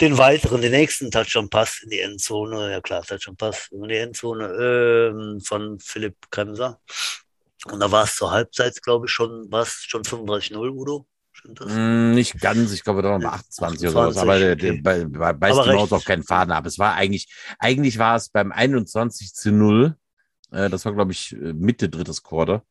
[0.00, 2.72] den weiteren, den nächsten Touchdown-Pass in die Endzone.
[2.72, 6.80] Ja klar, Touchdown-Pass in die Endzone äh, von Philipp Kremser.
[7.70, 11.06] Und da war es zur Halbzeit, glaube ich, schon, was schon 35-0, Udo?
[11.44, 14.20] Mm, nicht ganz, ich glaube, da waren 28 oder so.
[14.20, 16.66] Aber der, der, bei, bei, beißt die Maus auf keinen Faden ab.
[16.66, 19.96] Es war eigentlich, eigentlich war es beim 21 zu 0,
[20.52, 22.64] äh, das war, glaube ich, Mitte drittes Quarter,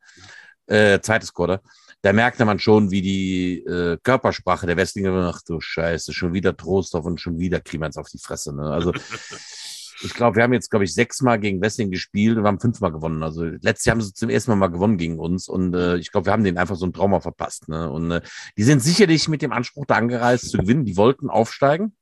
[0.68, 1.62] äh, zweites Quarter.
[2.02, 6.56] Da merkte man schon, wie die äh, Körpersprache der Westlinger, ach du Scheiße, schon wieder
[6.56, 8.56] Trost auf und schon wieder kriegen wir auf die Fresse.
[8.56, 8.64] Ne?
[8.72, 8.94] Also
[10.04, 12.92] ich glaube, wir haben jetzt, glaube ich, sechsmal gegen Wrestling gespielt und wir haben fünfmal
[12.92, 13.24] gewonnen.
[13.24, 16.12] Also letztes Jahr haben sie zum ersten Mal mal gewonnen gegen uns und äh, ich
[16.12, 17.70] glaube, wir haben denen einfach so ein Trauma verpasst.
[17.70, 17.90] Ne?
[17.90, 18.22] Und äh,
[18.58, 20.86] die sind sicherlich mit dem Anspruch da angereist zu gewinnen.
[20.86, 21.96] Die wollten aufsteigen.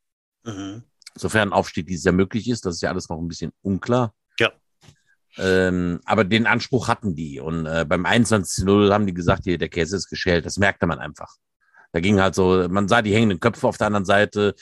[0.43, 0.84] Mhm.
[1.15, 4.13] Sofern Aufstieg dieses Jahr möglich ist, das ist ja alles noch ein bisschen unklar.
[5.38, 7.39] Ähm, aber den Anspruch hatten die.
[7.39, 10.45] Und äh, beim 21-0 haben die gesagt, hier, der Käse ist geschält.
[10.45, 11.36] Das merkte man einfach.
[11.91, 14.55] Da ging halt so, man sah die hängenden Köpfe auf der anderen Seite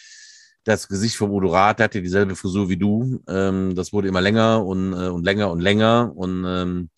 [0.63, 3.24] das Gesicht vom Udo Rath hatte dieselbe Frisur wie du.
[3.28, 6.11] Ähm, das wurde immer länger und, äh, und länger und länger.
[6.15, 6.89] Und ähm,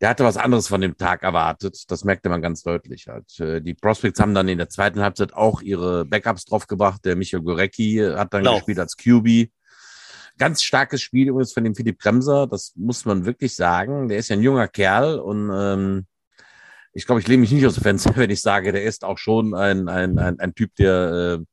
[0.00, 1.84] der hatte was anderes von dem Tag erwartet.
[1.88, 3.06] Das merkte man ganz deutlich.
[3.08, 3.38] Halt.
[3.38, 7.04] Äh, die Prospects haben dann in der zweiten Halbzeit auch ihre Backups draufgebracht.
[7.04, 8.56] Der Michael Gorecki hat dann genau.
[8.56, 9.50] gespielt als QB.
[10.38, 12.46] Ganz starkes Spiel übrigens von dem Philipp Bremser.
[12.46, 14.08] Das muss man wirklich sagen.
[14.08, 16.06] Der ist ja ein junger Kerl und ähm,
[16.92, 19.18] ich glaube, ich lehne mich nicht aus dem Fenster, wenn ich sage, der ist auch
[19.18, 21.44] schon ein, ein, ein, ein Typ, der äh,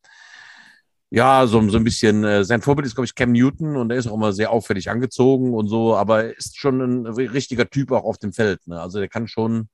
[1.13, 3.97] ja, so, so ein bisschen, äh, sein Vorbild ist, glaube ich, Cam Newton und er
[3.97, 7.91] ist auch immer sehr auffällig angezogen und so, aber er ist schon ein richtiger Typ
[7.91, 8.65] auch auf dem Feld.
[8.65, 8.79] Ne?
[8.79, 9.67] Also der kann schon,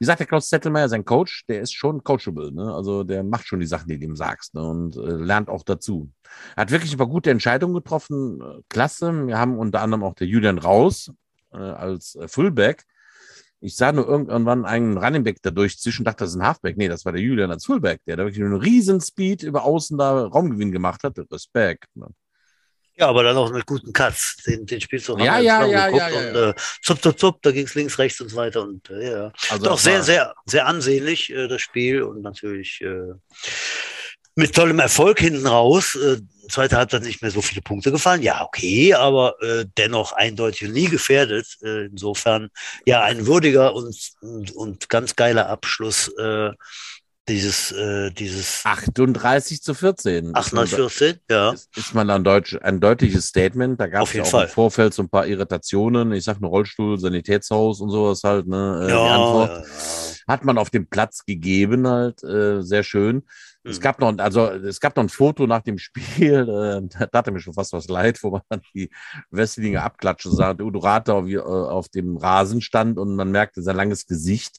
[0.00, 2.52] wie sagt der Klaus Zettelmeier, sein Coach, der ist schon coachable.
[2.52, 2.74] Ne?
[2.74, 4.62] Also der macht schon die Sachen, die du ihm sagst ne?
[4.66, 6.10] und äh, lernt auch dazu.
[6.56, 8.42] Hat wirklich ein paar gute Entscheidungen getroffen.
[8.68, 9.26] Klasse.
[9.26, 11.12] Wir haben unter anderem auch der Julian Raus
[11.52, 12.84] äh, als äh, Fullback
[13.60, 16.78] ich sah nur irgendwann einen Runningback da durchzischen, dachte, das ist ein Halfback.
[16.78, 19.98] Nee, das war der Julian als Fullback, der da wirklich einen riesen Speed über außen
[19.98, 21.18] da Raumgewinn gemacht hat.
[21.30, 21.84] Respekt.
[21.94, 22.06] Ne?
[23.00, 24.36] Ja, aber dann auch mit guten Cuts.
[24.46, 27.50] Den, den spielst du ja, ja, ja, ja, ja, Und äh, zup, zup, zup, da
[27.50, 28.62] ging es links, rechts und so weiter.
[28.62, 32.02] Und äh, ja, also doch sehr, sehr, sehr ansehnlich, äh, das Spiel.
[32.02, 33.14] Und natürlich äh,
[34.34, 35.94] mit tollem Erfolg hinten raus.
[35.94, 36.18] Äh,
[36.50, 38.20] zweite Halbzeit nicht mehr so viele Punkte gefallen.
[38.20, 41.56] Ja, okay, aber äh, dennoch eindeutig nie gefährdet.
[41.62, 42.50] Äh, insofern
[42.84, 46.50] ja ein würdiger und, und, und ganz geiler Abschluss äh,
[47.28, 50.34] Dieses, äh, dieses 38 zu 14.
[50.34, 51.52] 38, 14, ja.
[51.52, 53.80] Ist, ist mal ein, Deutsch, ein deutliches Statement.
[53.80, 54.44] Da gab es jeden auch Fall.
[54.46, 56.12] im Vorfeld so ein paar Irritationen.
[56.12, 58.46] Ich sag nur Rollstuhl, Sanitätshaus und sowas halt.
[58.48, 58.86] Ne?
[58.88, 59.64] äh, Antwort Ja, ja,
[60.28, 62.22] hat man auf dem Platz gegeben halt.
[62.24, 63.22] Äh, sehr schön.
[63.62, 63.82] Es Mhm.
[63.82, 67.40] gab noch, also es gab noch ein Foto nach dem Spiel, äh, da tat mir
[67.40, 68.90] schon fast was leid, wo man die
[69.30, 73.62] Wesselinger abklatschen sah, der Udo Rata auf, äh, auf dem Rasen stand und man merkte
[73.62, 74.56] sein langes Gesicht.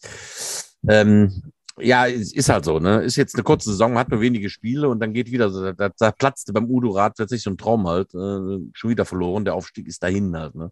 [0.87, 3.01] Ähm, ja, es ist halt so, ne?
[3.03, 5.71] Ist jetzt eine kurze Saison, man hat nur wenige Spiele und dann geht wieder so,
[5.71, 9.45] da, da platzte beim Udo Rat tatsächlich so ein Traum halt, äh, schon wieder verloren,
[9.45, 10.71] der Aufstieg ist dahin halt, ne?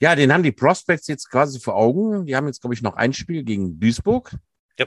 [0.00, 2.26] Ja, den haben die Prospects jetzt quasi vor Augen.
[2.26, 4.34] Die haben jetzt, glaube ich, noch ein Spiel gegen Duisburg.
[4.78, 4.86] Ja.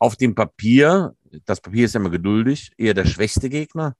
[0.00, 1.14] Auf dem Papier,
[1.44, 3.94] das Papier ist ja immer geduldig, eher der schwächste Gegner.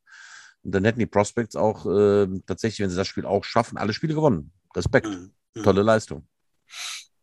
[0.62, 3.92] Und dann hätten die Prospects auch äh, tatsächlich, wenn sie das Spiel auch schaffen, alle
[3.92, 4.50] Spiele gewonnen.
[4.74, 5.30] Respekt, Mhm.
[5.54, 5.62] Mhm.
[5.62, 6.26] tolle Leistung.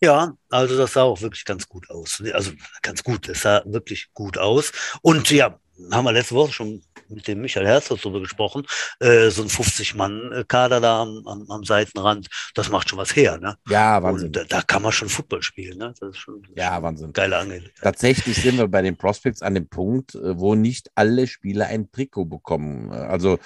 [0.04, 2.22] Ja, also das sah auch wirklich ganz gut aus.
[2.34, 4.72] Also ganz gut, es sah wirklich gut aus.
[5.02, 5.60] Und ja,
[5.92, 8.66] haben wir letzte Woche schon mit dem Michael Herzog darüber gesprochen,
[9.00, 13.38] äh, so ein 50-Mann-Kader da am, am, am Seitenrand, das macht schon was her.
[13.38, 13.58] Ne?
[13.68, 14.28] Ja, Wahnsinn.
[14.28, 15.78] Und da, da kann man schon Football spielen.
[15.78, 15.94] Ne?
[16.00, 17.12] Das ist schon, Ja, Wahnsinn.
[17.14, 17.74] geile Angelegenheit.
[17.82, 21.92] Tatsächlich sind wir bei den Prospects an dem Punkt, äh, wo nicht alle Spieler ein
[21.92, 22.92] Trikot bekommen.
[22.92, 23.38] Äh, Also,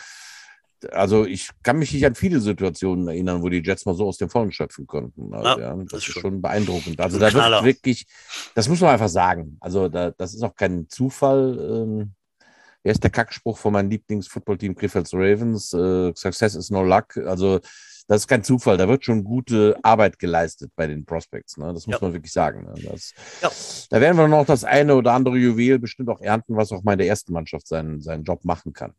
[0.91, 4.17] also ich kann mich nicht an viele Situationen erinnern, wo die Jets mal so aus
[4.17, 5.33] dem Vollen schöpfen konnten.
[5.33, 6.21] Also, Ja, ja, das, das ist schon.
[6.21, 6.99] schon beeindruckend.
[6.99, 8.05] Also da wird wirklich,
[8.53, 9.57] das muss man einfach sagen.
[9.59, 11.57] Also da, das ist auch kein Zufall.
[11.59, 12.13] Ähm,
[12.83, 15.73] wer ist der Kackspruch von meinem Lieblings-Football-Team Krefeld Ravens?
[15.73, 17.17] Äh, Success is no luck.
[17.17, 17.59] Also
[18.07, 18.77] das ist kein Zufall.
[18.77, 21.57] Da wird schon gute Arbeit geleistet bei den Prospects.
[21.57, 21.73] Ne?
[21.73, 21.99] Das muss Ja.
[22.01, 22.63] man wirklich sagen.
[22.63, 22.73] Ne?
[22.91, 23.49] Das, Ja.
[23.89, 26.91] Da werden wir noch das eine oder andere Juwel bestimmt auch ernten, was auch mal
[26.93, 28.93] in der ersten Mannschaft seinen, seinen Job machen kann.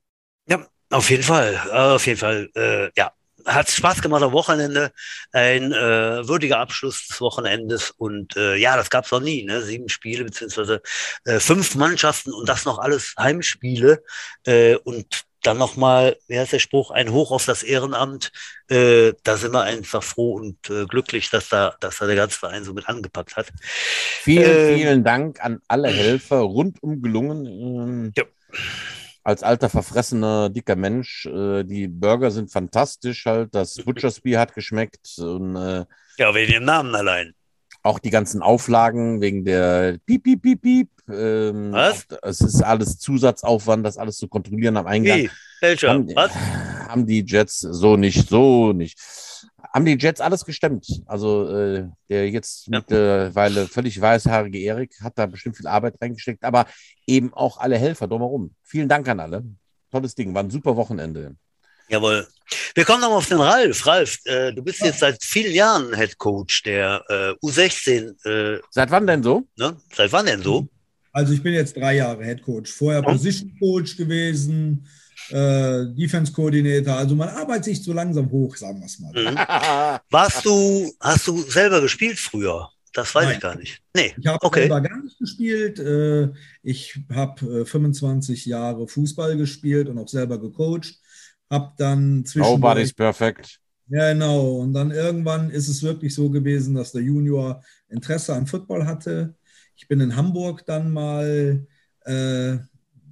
[0.49, 1.55] Ja, auf jeden Fall.
[1.70, 2.49] Äh, Auf jeden Fall.
[2.55, 3.12] Äh, ja,
[3.45, 4.91] hat Spaß gemacht am Wochenende.
[5.32, 7.93] Ein äh, würdiger Abschluss des Wochenendes.
[7.93, 9.45] Und äh, ja, das gab's noch nie.
[9.45, 9.62] Ne?
[9.62, 10.82] Sieben Spiele beziehungsweise
[11.24, 14.03] äh, fünf Mannschaften und das noch alles Heimspiele.
[14.45, 18.32] Äh, und dann nochmal, wie heißt der Spruch, ein Hoch auf das Ehrenamt.
[18.68, 22.39] Äh, da sind wir einfach froh und äh, glücklich, dass da, dass da der ganze
[22.39, 23.53] Verein so mit angepackt hat.
[23.61, 24.76] Vielen, Ähm.
[24.76, 27.47] vielen Dank an alle Helfer, rundum gelungen.
[27.47, 28.24] Ähm, Ja.
[29.27, 34.55] Als alter, verfressener, dicker Mensch, äh, die Burger sind fantastisch halt, das Butcher's Bier hat
[34.55, 35.85] geschmeckt und äh,
[36.16, 37.35] Ja, wegen dem Namen allein.
[37.83, 40.89] auch die ganzen Auflagen wegen der Piep, Piep, Piep, Piep.
[41.09, 42.07] Ähm, Was?
[42.22, 45.18] Es ist alles Zusatzaufwand, das alles zu kontrollieren am Eingang.
[45.18, 45.31] Wie?
[45.61, 45.89] Welcher?
[45.91, 46.33] Haben, Was?
[46.89, 48.97] haben die Jets so nicht, so nicht.
[49.77, 50.87] Haben die Jets alles gestemmt.
[51.05, 52.79] Also äh, der jetzt Ja.
[52.79, 56.64] mittlerweile völlig weißhaarige Erik hat da bestimmt viel Arbeit reingesteckt, aber
[57.07, 58.55] eben auch alle Helfer drumherum.
[58.62, 59.45] Vielen Dank an alle.
[59.93, 61.37] Tolles Ding, war ein super Wochenende.
[61.91, 62.27] Jawohl.
[62.74, 63.87] Wir kommen nochmal auf den Ralf.
[63.87, 68.27] Ralf, äh, du bist jetzt seit vielen Jahren Head Coach der äh, U16.
[68.57, 69.47] Äh, Seit wann denn so?
[69.59, 69.77] ne?
[69.95, 70.66] Seit wann denn so?
[71.12, 72.72] Also ich bin jetzt drei Jahre Head Coach.
[72.72, 73.12] Vorher Oh.
[73.12, 74.87] Position Coach gewesen,
[75.31, 76.97] äh, Defense Coordinator.
[76.97, 79.12] Also man arbeitet sich so langsam hoch, sagen wir es mal.
[79.12, 80.01] Mhm.
[80.11, 82.68] Warst du, hast du selber gespielt früher?
[82.93, 83.35] Das weiß Nein.
[83.35, 83.83] ich gar nicht.
[83.95, 84.61] Nee, Ich habe okay.
[84.61, 85.79] selber gar nicht gespielt.
[85.79, 86.31] Äh,
[86.62, 90.95] Ich habe 25 Jahre Fußball gespielt und auch selber gecoacht.
[91.51, 93.61] Hab dann Nobody's perfect.
[93.89, 94.57] Ja, genau.
[94.57, 99.35] Und dann irgendwann ist es wirklich so gewesen, dass der Junior Interesse an Football hatte.
[99.77, 101.66] Ich bin in Hamburg dann mal
[102.05, 102.57] äh,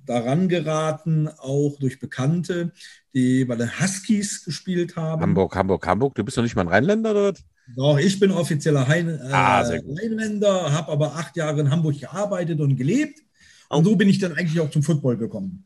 [0.06, 2.72] daran geraten, auch durch Bekannte,
[3.14, 5.22] die bei den Huskies gespielt haben.
[5.22, 6.14] Hamburg, Hamburg, Hamburg.
[6.14, 7.40] Du bist doch nicht mal ein Rheinländer dort?
[7.76, 9.60] Doch, ich bin offizieller Hein, äh, Ah.
[9.62, 13.20] Rheinländer, habe aber acht Jahre in Hamburg gearbeitet und gelebt.
[13.68, 13.90] Und Oh.
[13.90, 15.64] so bin ich dann eigentlich auch zum Football gekommen.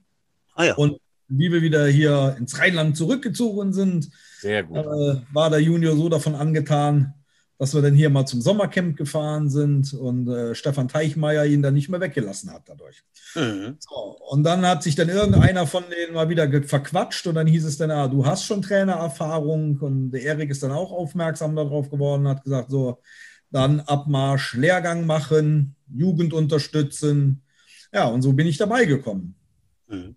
[0.54, 0.74] Ah ja.
[0.76, 4.08] Und wie wir wieder hier ins Rheinland zurückgezogen sind,
[4.40, 4.78] Sehr gut.
[4.78, 7.14] äh, war der Junior so davon angetan,
[7.58, 11.74] dass wir dann hier mal zum Sommercamp gefahren sind und äh, Stefan Teichmeier ihn dann
[11.74, 13.02] nicht mehr weggelassen hat dadurch.
[13.34, 13.76] Mhm.
[13.80, 13.94] So,
[14.30, 17.76] und dann hat sich dann irgendeiner von denen mal wieder verquatscht und dann hieß es
[17.76, 22.28] dann, ah, du hast schon Trainererfahrung und der Erik ist dann auch aufmerksam darauf geworden,
[22.28, 23.00] hat gesagt, so,
[23.50, 27.42] dann Abmarsch, Lehrgang machen, Jugend unterstützen.
[27.92, 29.34] Ja, und so bin ich dabei gekommen
[29.88, 30.16] Mhm.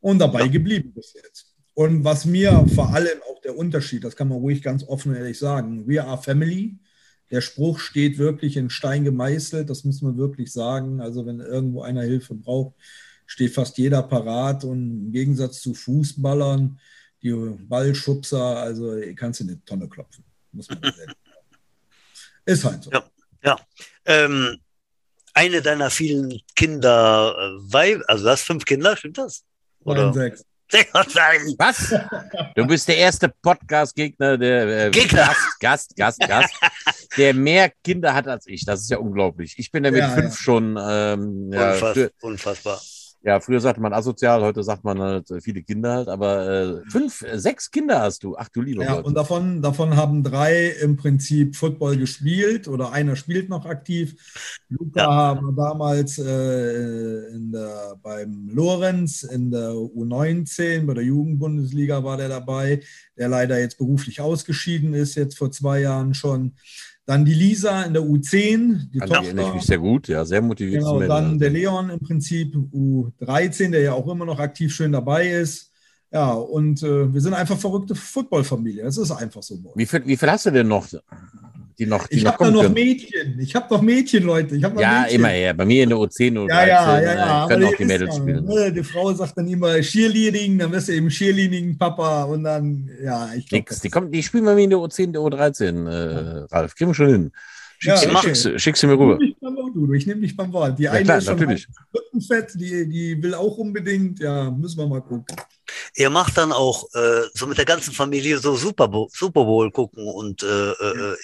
[0.00, 0.46] und dabei Ja.
[0.48, 1.49] geblieben bis jetzt.
[1.74, 5.16] Und was mir vor allem auch der Unterschied, das kann man ruhig ganz offen und
[5.18, 6.76] ehrlich sagen, we are family.
[7.30, 11.00] Der Spruch steht wirklich in Stein gemeißelt, das muss man wirklich sagen.
[11.00, 12.74] Also wenn irgendwo einer Hilfe braucht,
[13.26, 14.64] steht fast jeder parat.
[14.64, 16.78] Und im Gegensatz zu Fußballern,
[17.22, 17.32] die
[17.68, 20.24] Ballschubser, also kannst du eine Tonne klopfen.
[20.52, 21.12] Muss man sagen.
[22.44, 22.90] Ist halt so.
[23.44, 23.58] Ja.
[24.04, 24.58] Ähm,
[25.32, 29.44] eine deiner vielen Kinder, äh, also du hast fünf Kinder, stimmt das?
[29.84, 30.44] Oder sechs.
[30.72, 31.94] Was?
[32.54, 35.26] Du bist der erste Podcast-Gegner, der äh, Gegner.
[35.26, 36.54] Gast, Gast, Gast, Gast,
[37.16, 38.64] der mehr Kinder hat als ich.
[38.64, 39.54] Das ist ja unglaublich.
[39.58, 40.36] Ich bin ja mit Ja, fünf ja.
[40.42, 40.78] schon.
[40.80, 42.80] Ähm, ja, Unfass, früher, unfassbar.
[43.22, 46.08] Ja, früher sagte man asozial, heute sagt man halt äh, viele Kinder halt.
[46.08, 48.36] Aber äh, fünf, äh, sechs Kinder hast du.
[48.36, 49.04] Ach du lieber Ja, Gott.
[49.04, 54.14] und davon, davon haben drei im Prinzip Football gespielt oder einer spielt noch aktiv.
[54.70, 55.10] Luca Ja.
[55.10, 62.16] haben wir damals äh, in der, beim Lorenz in der U19, bei der Jugendbundesliga war
[62.16, 62.80] der dabei,
[63.18, 66.54] der leider jetzt beruflich ausgeschieden ist, jetzt vor zwei Jahren schon.
[67.10, 69.54] Dann die Lisa in der U10, die An die erinnere ich Tochter.
[69.54, 70.06] mich sehr gut.
[70.06, 70.84] Ja, sehr motiviert.
[70.84, 75.28] Genau, dann der Leon im Prinzip U13, der ja auch immer noch aktiv schön dabei
[75.28, 75.72] ist.
[76.12, 78.84] Ja, und äh, wir sind einfach verrückte Footballfamilie.
[78.84, 79.58] Das ist einfach so.
[79.74, 80.86] Wie viel, wie viel hast du denn noch,
[81.78, 82.74] die noch, die Ich habe da noch können?
[82.74, 83.38] Mädchen.
[83.40, 84.56] Ich habe noch Mädchen, Leute.
[84.56, 85.16] Ich noch Ja, Mädchen.
[85.20, 85.54] immer her.
[85.54, 87.44] Bei mir in der U10 und Ja, ja, 13 ja, ja.
[87.44, 88.44] äh, können auch die Mädels ja, spielen.
[88.44, 92.88] ne, Die Frau sagt dann immer Cheerleading, dann wirst du eben Cheerleading Papa und dann,
[93.02, 93.60] ja, ich glaube.
[93.62, 93.80] Nix.
[93.80, 96.74] Die, kommen, die spielen bei mir in der U10, der U13, äh, Ralf.
[96.74, 97.32] Kriegen wir schon hin.
[97.78, 98.26] Schickst, Ja, du- okay.
[98.26, 99.18] schickst, du- schickst du mir rüber.
[99.94, 100.78] Ich nehme dich beim Wort.
[100.78, 101.66] Die Ja, eine klar, ist schon natürlich.
[101.96, 104.20] Rückenfett, die, die will auch unbedingt.
[104.20, 105.24] Ja, müssen wir mal gucken.
[105.96, 109.70] Ihr macht dann auch äh, so mit der ganzen Familie so Super Bowl, Super Bowl
[109.70, 111.14] gucken und äh, äh,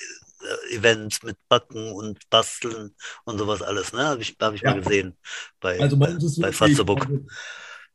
[0.70, 2.94] Events mit Backen und Basteln
[3.24, 4.04] und sowas alles, ne?
[4.04, 4.70] Habe ich, hab ich Ja.
[4.72, 5.16] mal gesehen
[5.60, 7.00] bei, Also bei bei, uns ist bei Fatzebuck.
[7.06, 7.20] also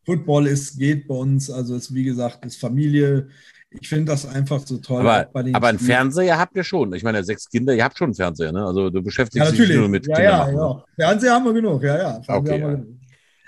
[0.06, 3.30] Football ist, geht bei uns, also ist wie gesagt, ist Familie.
[3.70, 5.02] Ich finde das einfach so toll.
[5.02, 5.80] Aber, auch bei den aber einen.
[5.80, 6.92] Fernseher habt ihr schon.
[6.94, 8.66] Ich meine, sechs Kinder, ihr habt schon einen Fernseher, ne?
[8.66, 10.56] Also du beschäftigst Ja, dich nur mit ja, Kindern ja, machen.
[10.56, 10.62] ne?
[10.98, 11.06] ja.
[11.08, 12.22] Fernseher haben wir genug, ja, ja.
[12.24, 12.76] Fernseher Okay, haben wir ja.
[12.76, 12.98] genug.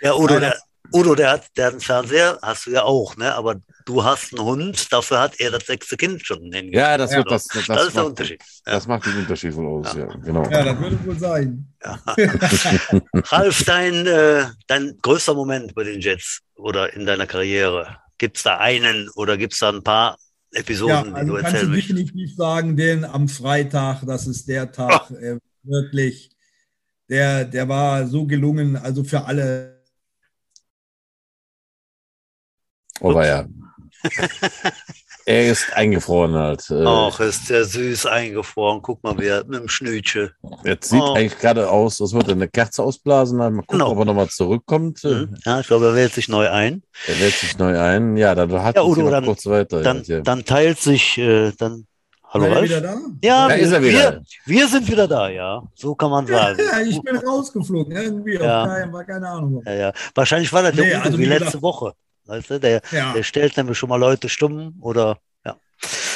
[0.01, 0.57] Ja, Udo, der,
[0.93, 3.33] Udo, der hat, der hat einen Fernseher, hast du ja auch, ne?
[3.35, 3.55] Aber
[3.86, 6.51] du hast einen Hund, dafür hat er das sechste Kind schon.
[6.71, 7.17] Ja, das, Ja.
[7.17, 8.41] wird das, das, das, ist der macht, Unterschied.
[8.65, 10.43] das macht den Unterschied wohl aus, ja, genau.
[10.49, 11.67] Ja, das würde wohl sein.
[13.31, 17.97] Ralf, dein, äh, dein größter Moment bei den Jets oder in deiner Karriere?
[18.17, 20.17] Gibt es da einen oder gibt es da ein paar
[20.51, 21.89] Ja, Episoden, die also du kannst erzählen du möchtest?
[21.89, 26.29] definitiv sagen, den am Freitag, das ist der Tag, äh, wirklich,
[27.09, 29.84] der, der war so gelungen, also für alle.
[33.01, 33.45] Oh, war ja.
[35.25, 36.69] er ist eingefroren halt.
[36.69, 38.81] Äh, Ach, ist der süß eingefroren.
[38.81, 40.31] Guck mal, wer mit dem Schnütche.
[40.63, 41.13] Jetzt sieht Oh.
[41.13, 43.37] eigentlich gerade aus, als würde er eine Kerze ausblasen.
[43.37, 43.91] Mal gucken, Genau.
[43.91, 45.03] ob er nochmal zurückkommt.
[45.03, 45.35] Mhm.
[45.45, 46.83] Ja, ich glaube, er wählt sich neu ein.
[47.07, 48.17] Er wählt sich neu ein.
[48.17, 49.81] Ja, dann hat Ja, Udo, dann- kurz weiter.
[49.81, 50.19] Dann, ja.
[50.21, 51.85] dann teilt sich, äh, dann.
[52.29, 52.63] Hallo Ralf?
[52.63, 52.97] wieder da?
[53.23, 54.21] Ja, Da wir, ist er wieder.
[54.45, 55.61] Wir, wir sind wieder da, ja.
[55.75, 56.57] So kann man sagen.
[56.59, 58.33] Ja, ich bin rausgeflogen, irgendwie.
[58.37, 58.63] Ja.
[58.63, 59.61] Auf kein, war keine Ahnung.
[59.67, 59.93] Ja, ja.
[60.15, 61.93] Wahrscheinlich war das der Nee, Udo also wie wie letzte gesagt- Woche.
[62.26, 63.13] Weißt du, der, Ja.
[63.13, 65.57] der stellt nämlich schon mal Leute stumm oder ja.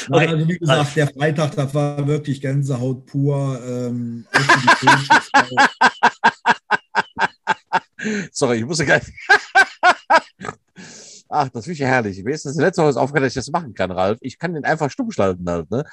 [0.08, 0.34] Nein, Okay.
[0.34, 3.60] also wie gesagt, der Freitag, das war wirklich Gänsehaut pur.
[3.66, 4.26] Ähm.
[8.32, 9.02] Sorry, ich musste gleich.
[11.30, 12.22] Ach, das finde ich ja herrlich.
[12.24, 14.16] Mir ist das letzte Mal aufgehört, dass ich das machen kann, Ralf.
[14.22, 15.84] Ich kann den einfach stumm schalten halt, ne?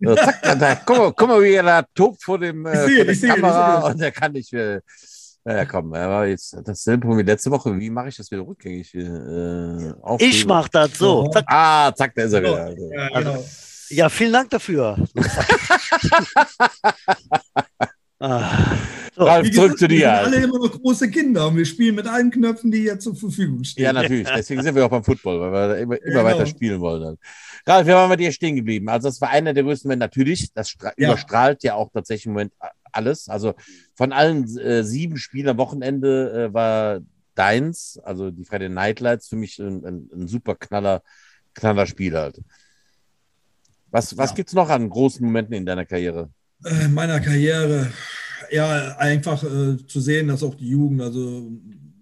[0.00, 2.72] So, zack, da, da, guck, mal, guck mal, wie er da tobt vor, dem, äh,
[2.72, 3.90] Ich sehe, vor der ich sehe, ich Kamera sehe.
[3.90, 4.52] und der kann nicht.
[4.54, 4.80] Äh,
[5.44, 7.78] naja, komm, aber jetzt dasselbe wie letzte Woche.
[7.78, 8.94] Wie mache ich das wieder rückgängig?
[8.94, 10.30] Äh, aufnehmen?
[10.30, 11.24] Ich mach das so.
[11.24, 11.30] Ja.
[11.32, 11.44] Zack.
[11.48, 12.64] Ah, zack, da ist er wieder.
[12.64, 12.90] Also.
[12.92, 13.44] Ja, genau.
[13.90, 14.96] Ja, vielen Dank dafür.
[18.20, 18.76] ah.
[19.14, 20.12] so, Ralf, Wie zurück gesagt, zu wir sind dir.
[20.12, 23.64] alle immer noch große Kinder und wir spielen mit allen Knöpfen, die jetzt zur Verfügung
[23.64, 23.84] stehen.
[23.84, 24.28] Ja, natürlich.
[24.36, 26.24] Deswegen sind wir auch beim Football, weil wir da immer, immer Genau.
[26.24, 27.02] weiter spielen wollen.
[27.02, 27.18] Dann.
[27.66, 28.88] Ralf, wir waren bei dir stehen geblieben.
[28.88, 30.04] Also, das war einer der größten Momente.
[30.06, 31.08] Natürlich, das Ja.
[31.08, 32.52] überstrahlt ja auch tatsächlich im Moment
[32.92, 33.28] alles.
[33.28, 33.54] Also,
[33.94, 37.00] von allen äh, sieben Spielen am Wochenende äh, war
[37.34, 41.02] deins, also die Friday Night Lights, für mich ein, ein, ein super Knaller,
[41.54, 42.40] Knaller Spiel halt.
[43.90, 44.36] Was, was Ja.
[44.36, 46.30] gibt's noch an großen Momenten in deiner Karriere?
[46.64, 47.92] äh, meiner Karriere,
[48.50, 51.50] ja, einfach äh, zu sehen, dass auch die Jugend, also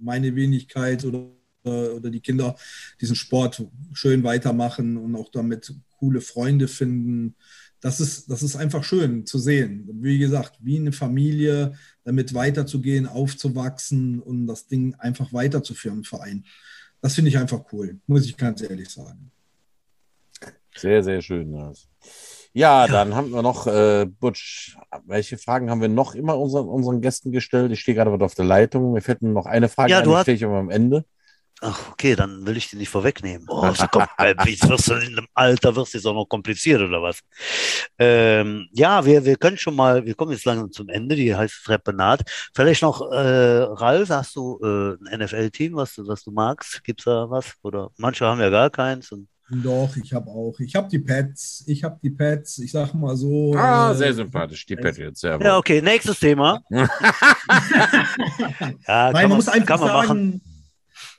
[0.00, 1.30] meine Wenigkeit oder,
[1.64, 2.56] äh, oder die Kinder
[3.00, 7.36] diesen Sport schön weitermachen und auch damit coole Freunde finden.
[7.80, 9.88] Das ist, das ist einfach schön zu sehen.
[10.02, 11.72] Wie gesagt, wie eine Familie,
[12.04, 16.44] damit weiterzugehen, aufzuwachsen und das Ding einfach weiterzuführen im Verein.
[17.00, 19.30] Das finde ich einfach cool, muss ich ganz ehrlich sagen.
[20.76, 21.52] Sehr, sehr schön.
[21.52, 21.88] Lars.
[22.52, 24.76] Ja, dann haben wir noch, äh, Butch,
[25.06, 27.70] welche Fragen haben wir noch immer unseren, unseren Gästen gestellt?
[27.72, 28.92] Ich stehe gerade auf der Leitung.
[28.92, 30.70] Mir fällt nur noch eine Frage Ja, ein, du die hast- stelle ich aber am
[30.70, 31.04] Ende.
[31.62, 33.46] Ach, okay, dann will ich die nicht vorwegnehmen.
[33.50, 36.24] Oh, so komm, äh, wie wirst du in dem Alter, wirst du jetzt auch noch
[36.24, 37.20] kompliziert oder was?
[37.98, 41.64] Ähm, ja, wir, wir können schon mal, wir kommen jetzt langsam zum Ende, die heißt
[41.64, 42.22] Treppe naht.
[42.54, 46.82] Vielleicht noch, äh, Ralf, hast du äh, ein NFL-Team, was du, was du magst?
[46.82, 47.52] Gibt's da was?
[47.62, 49.12] Oder manche haben ja gar keins.
[49.12, 50.58] Und, Doch, ich habe auch.
[50.60, 51.64] Ich habe die Pets.
[51.66, 52.58] Ich habe die Pets.
[52.58, 53.52] Ich sag mal so.
[53.54, 55.20] Ah, äh, sehr sympathisch, die Patriots.
[55.20, 56.62] Ja, ja, okay, nächstes Thema.
[56.70, 56.88] ja,
[59.12, 60.40] Nein, man, muss einfach kann man machen.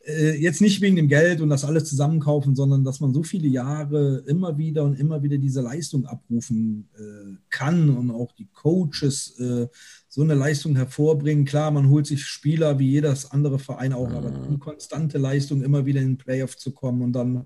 [0.05, 3.47] Äh, jetzt nicht wegen dem Geld und das alles zusammenkaufen, sondern dass man so viele
[3.47, 9.39] Jahre immer wieder und immer wieder diese Leistung abrufen äh, kann und auch die Coaches
[9.39, 9.67] äh,
[10.07, 11.45] so eine Leistung hervorbringen.
[11.45, 15.85] Klar, man holt sich Spieler wie jedes andere Verein auch, aber die konstante Leistung, immer
[15.85, 17.45] wieder in den Playoff zu kommen und dann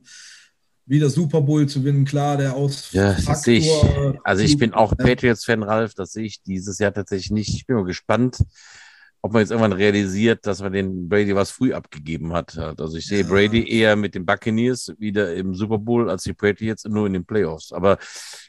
[0.85, 3.71] wieder Super Bowl zu gewinnen, klar, der aus Ja, das sehe ich.
[4.23, 5.95] Also ich bin auch Patriots-Fan, Ralf.
[5.95, 7.49] Das sehe ich dieses Jahr tatsächlich nicht.
[7.55, 8.37] Ich bin mal gespannt,
[9.25, 12.59] ob man jetzt irgendwann realisiert, dass man den Brady was früh abgegeben hat.
[12.59, 13.27] Also ich sehe Ja.
[13.27, 17.25] Brady eher mit den Buccaneers wieder im Super Bowl als die Patriots nur in den
[17.25, 17.73] Playoffs.
[17.73, 17.97] Aber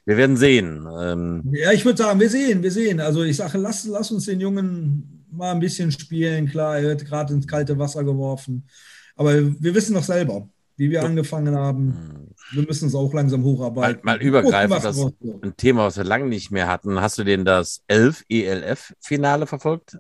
[0.05, 0.87] wir werden sehen.
[1.01, 3.01] Ähm, Ja, ich würde sagen, wir sehen, wir sehen.
[3.01, 6.47] Also ich sage, lass, lass uns den Jungen mal ein bisschen spielen.
[6.47, 8.67] Klar, er wird gerade ins kalte Wasser geworfen.
[9.15, 10.47] Aber wir wissen doch selber,
[10.77, 12.35] wie wir angefangen haben.
[12.53, 14.01] Wir müssen uns auch langsam mal, hocharbeiten.
[14.05, 17.01] mal übergreifend, Gucken, was das ein Thema, was wir lange nicht mehr hatten.
[17.01, 19.97] Hast du denn das 11 ELF-Finale verfolgt?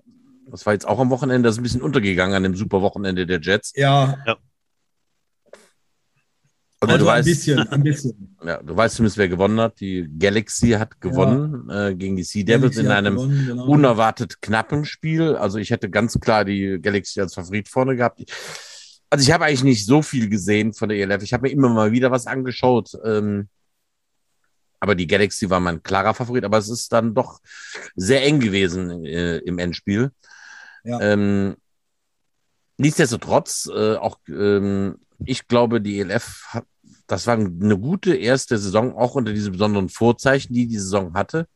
[0.50, 3.26] Das war jetzt auch am Wochenende, das ist ein bisschen untergegangen an dem super Wochenende
[3.26, 3.72] der Jets.
[3.74, 4.16] Ja,
[6.80, 8.36] Aber also du ein weißt, bisschen, ein bisschen.
[8.44, 9.80] ja, du weißt zumindest, wer gewonnen hat.
[9.80, 13.66] Die Galaxy hat gewonnen äh, gegen die Sea Devils in einem gewonnen, genau.
[13.66, 15.34] unerwartet knappen Spiel.
[15.36, 18.22] Also ich hätte ganz klar die Galaxy als Favorit vorne gehabt.
[19.08, 21.22] Also ich habe eigentlich nicht so viel gesehen von der ELF.
[21.22, 22.92] Ich habe mir immer mal wieder was angeschaut.
[23.04, 23.48] Ähm,
[24.78, 26.44] aber die Galaxy war mein klarer Favorit.
[26.44, 27.40] Aber es ist dann doch
[27.94, 30.10] sehr eng gewesen äh, im Endspiel.
[30.86, 31.00] Ja.
[31.00, 31.56] Ähm,
[32.78, 36.64] nichtsdestotrotz, äh, auch ähm, ich glaube, die ELF hat,
[37.06, 41.46] das war eine gute erste Saison, auch unter diesen besonderen Vorzeichen, die die Saison hatte.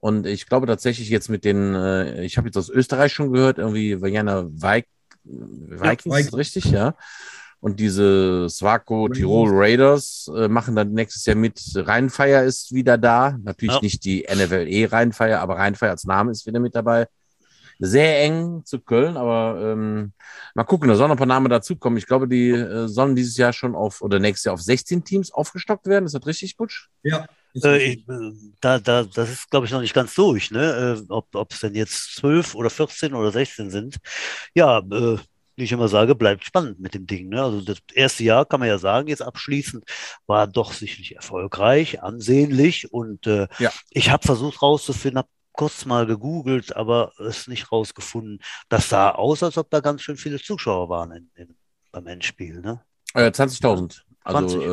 [0.00, 3.58] Und ich glaube tatsächlich jetzt mit den, äh, ich habe jetzt aus Österreich schon gehört,
[3.58, 4.86] irgendwie Vajana Vik
[5.24, 6.34] Vikings, Vikings.
[6.36, 6.94] richtig, ja.
[7.60, 11.60] Und diese Swaco Tirol Raiders äh, machen dann nächstes Jahr mit.
[11.74, 13.36] Rheinfeier ist wieder da.
[13.42, 13.80] Natürlich Ja.
[13.82, 17.08] nicht die NFLE Rheinfeier, aber Rheinfeier als Name ist wieder mit dabei.
[17.80, 20.12] Sehr eng zu Köln, aber ähm,
[20.54, 21.96] mal gucken, da sollen noch ein paar Namen dazukommen.
[21.96, 25.30] Ich glaube, die äh, sollen dieses Jahr schon auf oder nächstes Jahr auf 16 Teams
[25.32, 26.06] aufgestockt werden.
[26.06, 26.88] Ist das richtig, Butsch?
[27.02, 27.26] Ja,
[27.64, 28.04] Äh, ich,
[28.60, 30.98] da, da, das ist, glaube ich, noch nicht ganz durch, ne?
[31.00, 33.96] Äh, ob ob es denn jetzt 12 oder 14 oder 16 sind.
[34.54, 35.18] Ja, äh,
[35.56, 37.28] wie ich immer sage, bleibt spannend mit dem Ding.
[37.30, 37.42] Ne?
[37.42, 39.84] Also das erste Jahr kann man ja sagen, jetzt abschließend,
[40.26, 42.92] war doch sicherlich erfolgreich, ansehnlich.
[42.92, 43.72] Und äh, Ja.
[43.90, 45.28] ich habe versucht rauszufinden, habe
[45.58, 48.38] kurz mal gegoogelt, aber es nicht rausgefunden.
[48.68, 51.56] Das sah aus, als ob da ganz schön viele Zuschauer waren in, in,
[51.90, 52.60] beim Endspiel.
[52.60, 52.80] Ne?
[53.14, 54.02] Äh, 20.000.
[54.22, 54.62] Also 20.
[54.62, 54.66] äh,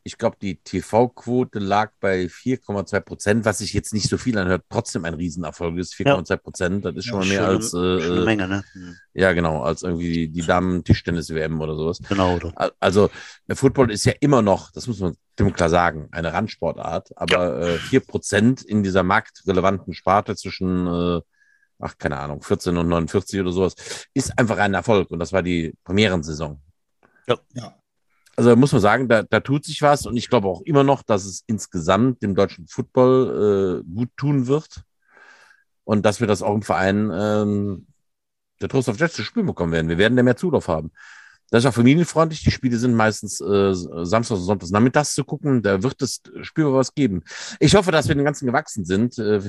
[0.07, 4.63] Ich glaube, die TV-Quote lag bei 4,2 Prozent, was sich jetzt nicht so viel anhört,
[4.69, 5.95] trotzdem ein Riesenerfolg ist.
[5.95, 8.63] 4,2 Prozent, das ist schon mal mehr als eine äh, Menge, ne?
[8.73, 11.99] Hm, ja, genau, als irgendwie die, die Damen-Tischtennis-WM oder sowas.
[12.07, 12.35] Genau.
[12.35, 12.53] Oder?
[12.55, 13.09] Al- Also,
[13.47, 17.61] der Football ist ja immer noch, das muss man dem klar sagen, eine Randsportart, aber
[17.67, 21.21] äh, 4% in dieser marktrelevanten Sparte zwischen, äh,
[21.79, 23.73] ach, keine Ahnung, 14 und 49 oder sowas,
[24.13, 26.61] ist einfach ein Erfolg und das war die Premierensaison.
[27.53, 27.75] Ja.
[28.35, 31.03] Also muss man sagen, da, da tut sich was und ich glaube auch immer noch,
[31.03, 34.83] dass es insgesamt dem deutschen Football äh, gut tun wird
[35.85, 37.87] und dass wir das auch im Verein ähm,
[38.61, 39.89] der Trost of Jets zu spielen bekommen werden.
[39.89, 40.91] Wir werden da mehr Zulauf haben.
[41.51, 42.43] Das ist auch familienfreundlich.
[42.43, 45.61] Die Spiele sind meistens äh, Samstags und Sonntags nachmittags zu gucken.
[45.61, 47.23] Da wird es spürbar was geben.
[47.59, 49.17] Ich hoffe, dass wir den ganzen gewachsen sind.
[49.19, 49.41] Äh,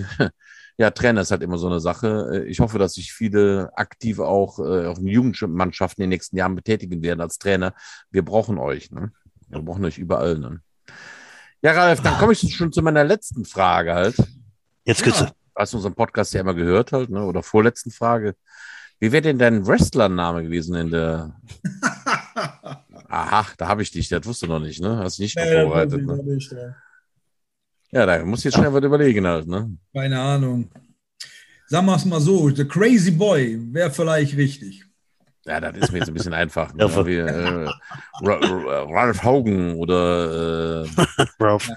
[0.78, 2.30] ja, Trainer ist halt immer so eine Sache.
[2.32, 6.36] Äh, Ich hoffe, dass sich viele aktiv auch äh, auf den Jugendmannschaften in den nächsten
[6.36, 7.74] Jahren betätigen werden als Trainer.
[8.10, 8.90] Wir brauchen euch.
[8.90, 9.12] Ne?
[9.48, 10.38] Wir brauchen euch überall.
[10.38, 10.60] Ne?
[11.62, 14.16] Ja, Ralf, dann komme ich schon zu meiner letzten Frage halt.
[14.84, 15.20] Jetzt geht's.
[15.20, 15.26] Ja.
[15.26, 17.24] Du hast unseren Podcast ja immer gehört halt, ne?
[17.24, 18.34] oder vorletzten Frage.
[19.00, 21.40] Wie wäre denn dein Wrestlername gewesen in der...
[23.08, 24.98] Aha, da habe ich dich, das wusstest du noch nicht, ne?
[24.98, 26.16] Hast dich nicht Nee, vorbereitet, ne?
[26.22, 26.74] nicht, ja.
[27.92, 29.76] Ja, da muss ich jetzt schnell was überlegen halt, ne?
[29.94, 30.68] Keine Ahnung.
[31.68, 34.84] Sagen wir es mal so, The Crazy Boy wäre vielleicht richtig.
[35.44, 36.74] Ja, das ist mir jetzt ein bisschen einfach.
[36.74, 36.84] Ne?
[36.86, 37.06] Ja.
[37.06, 37.68] Wie, äh,
[38.22, 40.88] Ra- Ralph Hogan oder äh,
[41.40, 41.68] Ralph.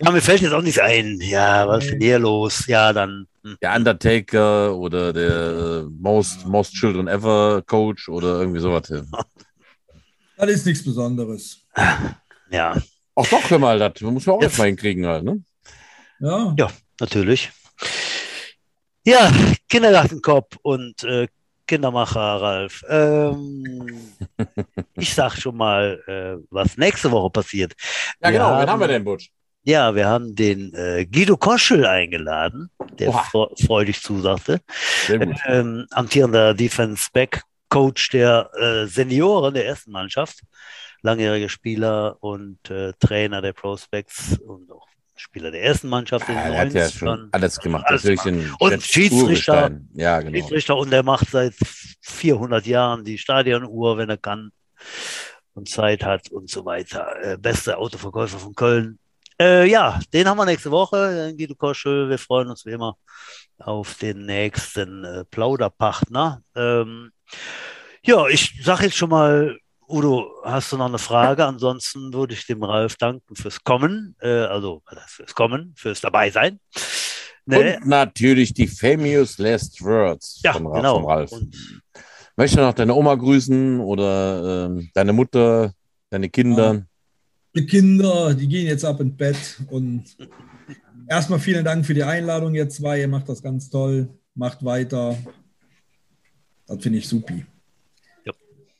[0.00, 1.18] Ja, mir fällt jetzt auch nichts ein.
[1.20, 2.66] Ja, was ist denn hier los?
[2.66, 3.26] Ja, dann.
[3.44, 3.56] hm.
[3.62, 8.92] der Undertaker oder der äh, Most, Most Children Ever Coach oder irgendwie sowas.
[10.38, 11.64] Das ist nichts Besonderes.
[12.50, 12.74] Ja,
[13.14, 15.42] Ach doch, hör mal, das muss man auch Jetzt- erstmal hinkriegen halt, ne?
[16.20, 17.50] Ja, ja, natürlich.
[19.04, 19.30] Ja,
[19.68, 21.26] Kindergartenkopf und äh,
[21.66, 22.82] Kindermacher Ralf.
[22.88, 23.98] Ähm,
[24.96, 27.72] ich sag schon mal, äh, was nächste Woche passiert.
[28.20, 28.50] Ja, Wir genau.
[28.50, 29.30] Wen haben- haben wir denn, Butch?
[29.64, 34.60] Ja, wir haben den äh, Guido Koschel eingeladen, der fre freudig zusagte.
[35.06, 35.36] Sehr gut.
[35.46, 40.40] Ähm, amtierender Defense Back Coach der äh, Senioren der ersten Mannschaft,
[41.02, 46.44] langjähriger Spieler und äh, Trainer der Prospects und auch Spieler der ersten Mannschaft in Ja,
[46.44, 46.98] den er hat ja 90ern.
[46.98, 47.84] schon alles gemacht.
[47.86, 49.70] Alles ein Und Schiedsrichter.
[49.94, 50.32] Ja, genau.
[50.36, 51.54] Schiedsrichter und er macht seit
[52.00, 54.50] 400 Jahren die Stadionuhr, wenn er kann
[55.54, 57.14] und Zeit hat und so weiter.
[57.22, 58.98] Äh, beste Autoverkäufer von Köln.
[59.40, 62.08] Äh, ja, den haben wir nächste Woche, Guido Koschel.
[62.08, 62.96] Wir freuen uns wie immer
[63.58, 66.42] auf den nächsten äh, Plauderpartner.
[66.56, 67.12] Ähm,
[68.04, 69.58] ja, ich sage jetzt schon mal,
[69.92, 71.44] Udo, hast du noch eine Frage?
[71.44, 76.58] Ansonsten würde ich dem Ralf danken fürs Kommen, äh, also fürs Kommen, fürs Dabeisein.
[77.44, 77.76] Ne?
[77.76, 80.94] Und natürlich die famous last words Ja, von, Ra- genau.
[81.00, 81.30] von Ralf.
[81.30, 85.72] Du noch deine Oma grüßen oder ähm, deine Mutter,
[86.08, 86.86] deine Kinder?
[87.54, 89.36] Die Kinder, die gehen jetzt ab ins Bett
[89.70, 90.04] und
[91.06, 93.00] erstmal vielen Dank für die Einladung, ihr zwei.
[93.00, 95.16] Ihr macht das ganz toll, macht weiter.
[96.66, 97.44] Das finde ich supi.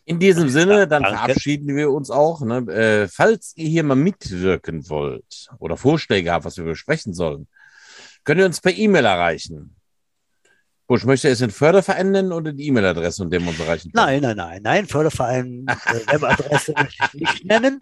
[0.04, 1.18] In diesem Sinne, dann Danke.
[1.18, 2.40] verabschieden wir uns auch.
[2.40, 2.58] Ne?
[2.72, 7.46] Äh, falls ihr hier mal mitwirken wollt oder Vorschläge habt, was wir besprechen sollen,
[8.24, 9.76] könnt ihr uns per E-Mail erreichen.
[10.88, 14.04] Busch, möchte es den Förderverein nennen oder die E-Mail-Adresse, unter dem wir uns erreichen können?
[14.04, 14.86] Nein, nein, nein, nein.
[14.86, 17.80] Förderverein äh, Webadresse möchte ich nicht nennen.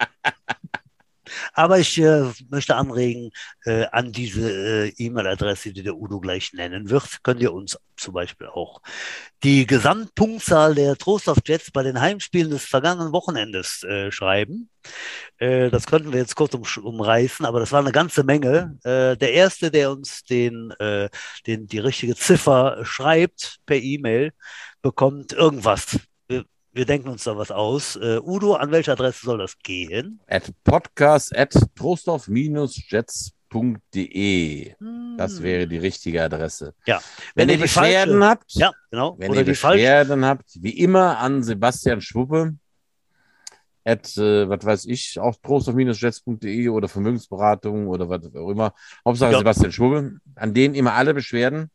[1.53, 3.31] Aber ich äh, möchte anregen,
[3.65, 8.15] äh, an diese äh, E-Mail-Adresse, die der Udo gleich nennen wird, könnt ihr uns zum
[8.15, 8.81] Beispiel auch
[9.43, 14.71] die Gesamtpunktzahl der Trostorf Jets bei den Heimspielen des vergangenen Wochenendes äh, schreiben.
[15.39, 18.79] Äh, das könnten wir jetzt kurz um, umreißen, aber das war eine ganze Menge.
[18.85, 20.73] Äh, der erste, der uns den,
[21.47, 24.33] den, die richtige Ziffer schreibt per E-Mail,
[24.83, 25.99] bekommt irgendwas.
[26.73, 27.97] Wir, denken uns da was aus.
[27.97, 30.21] Äh, Udo, an welche Adresse soll das gehen?
[30.29, 34.75] At podcast at trostorf-jets.de.
[35.17, 35.43] Das Hm.
[35.43, 36.75] wäre die richtige Adresse.
[36.87, 37.01] Ja.
[37.35, 39.17] Wenn, ihr die Beschwerden falsche- habt, Ja, genau.
[39.19, 39.79] wenn Oder ihr die falsche.
[39.79, 42.55] Beschwerden habt, wie immer an Sebastian Schwuppe
[43.85, 48.75] at, äh, was weiß ich, auch trostorf-jets.de oder Vermögensberatung oder was auch immer.
[49.05, 49.39] Hauptsache Ja.
[49.39, 50.19] Sebastian Schwuppe.
[50.37, 51.71] An denen immer alle Beschwerden.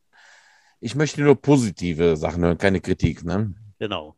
[0.80, 3.24] Ich möchte nur positive Sachen hören, keine Kritik.
[3.24, 3.54] Ne?
[3.78, 4.14] Genau.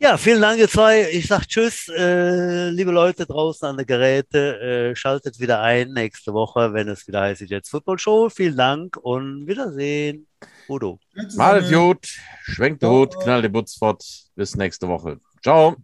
[0.00, 1.10] Ja, vielen Dank, ihr zwei.
[1.10, 4.60] Ich sag Tschüss, äh, liebe Leute draußen an der Geräte.
[4.92, 8.28] Äh, schaltet wieder ein nächste Woche, wenn es wieder heißt, die Jets Football Show.
[8.28, 10.28] Vielen Dank und Wiedersehen.
[10.68, 11.00] Udo.
[11.12, 11.86] Tschüss Mal zusammen.
[11.88, 12.06] gut,
[12.42, 13.00] schwenkt den Ciao.
[13.00, 14.04] Hut, knallt den Butz fort.
[14.36, 15.18] Bis nächste Woche.
[15.42, 15.76] Ciao.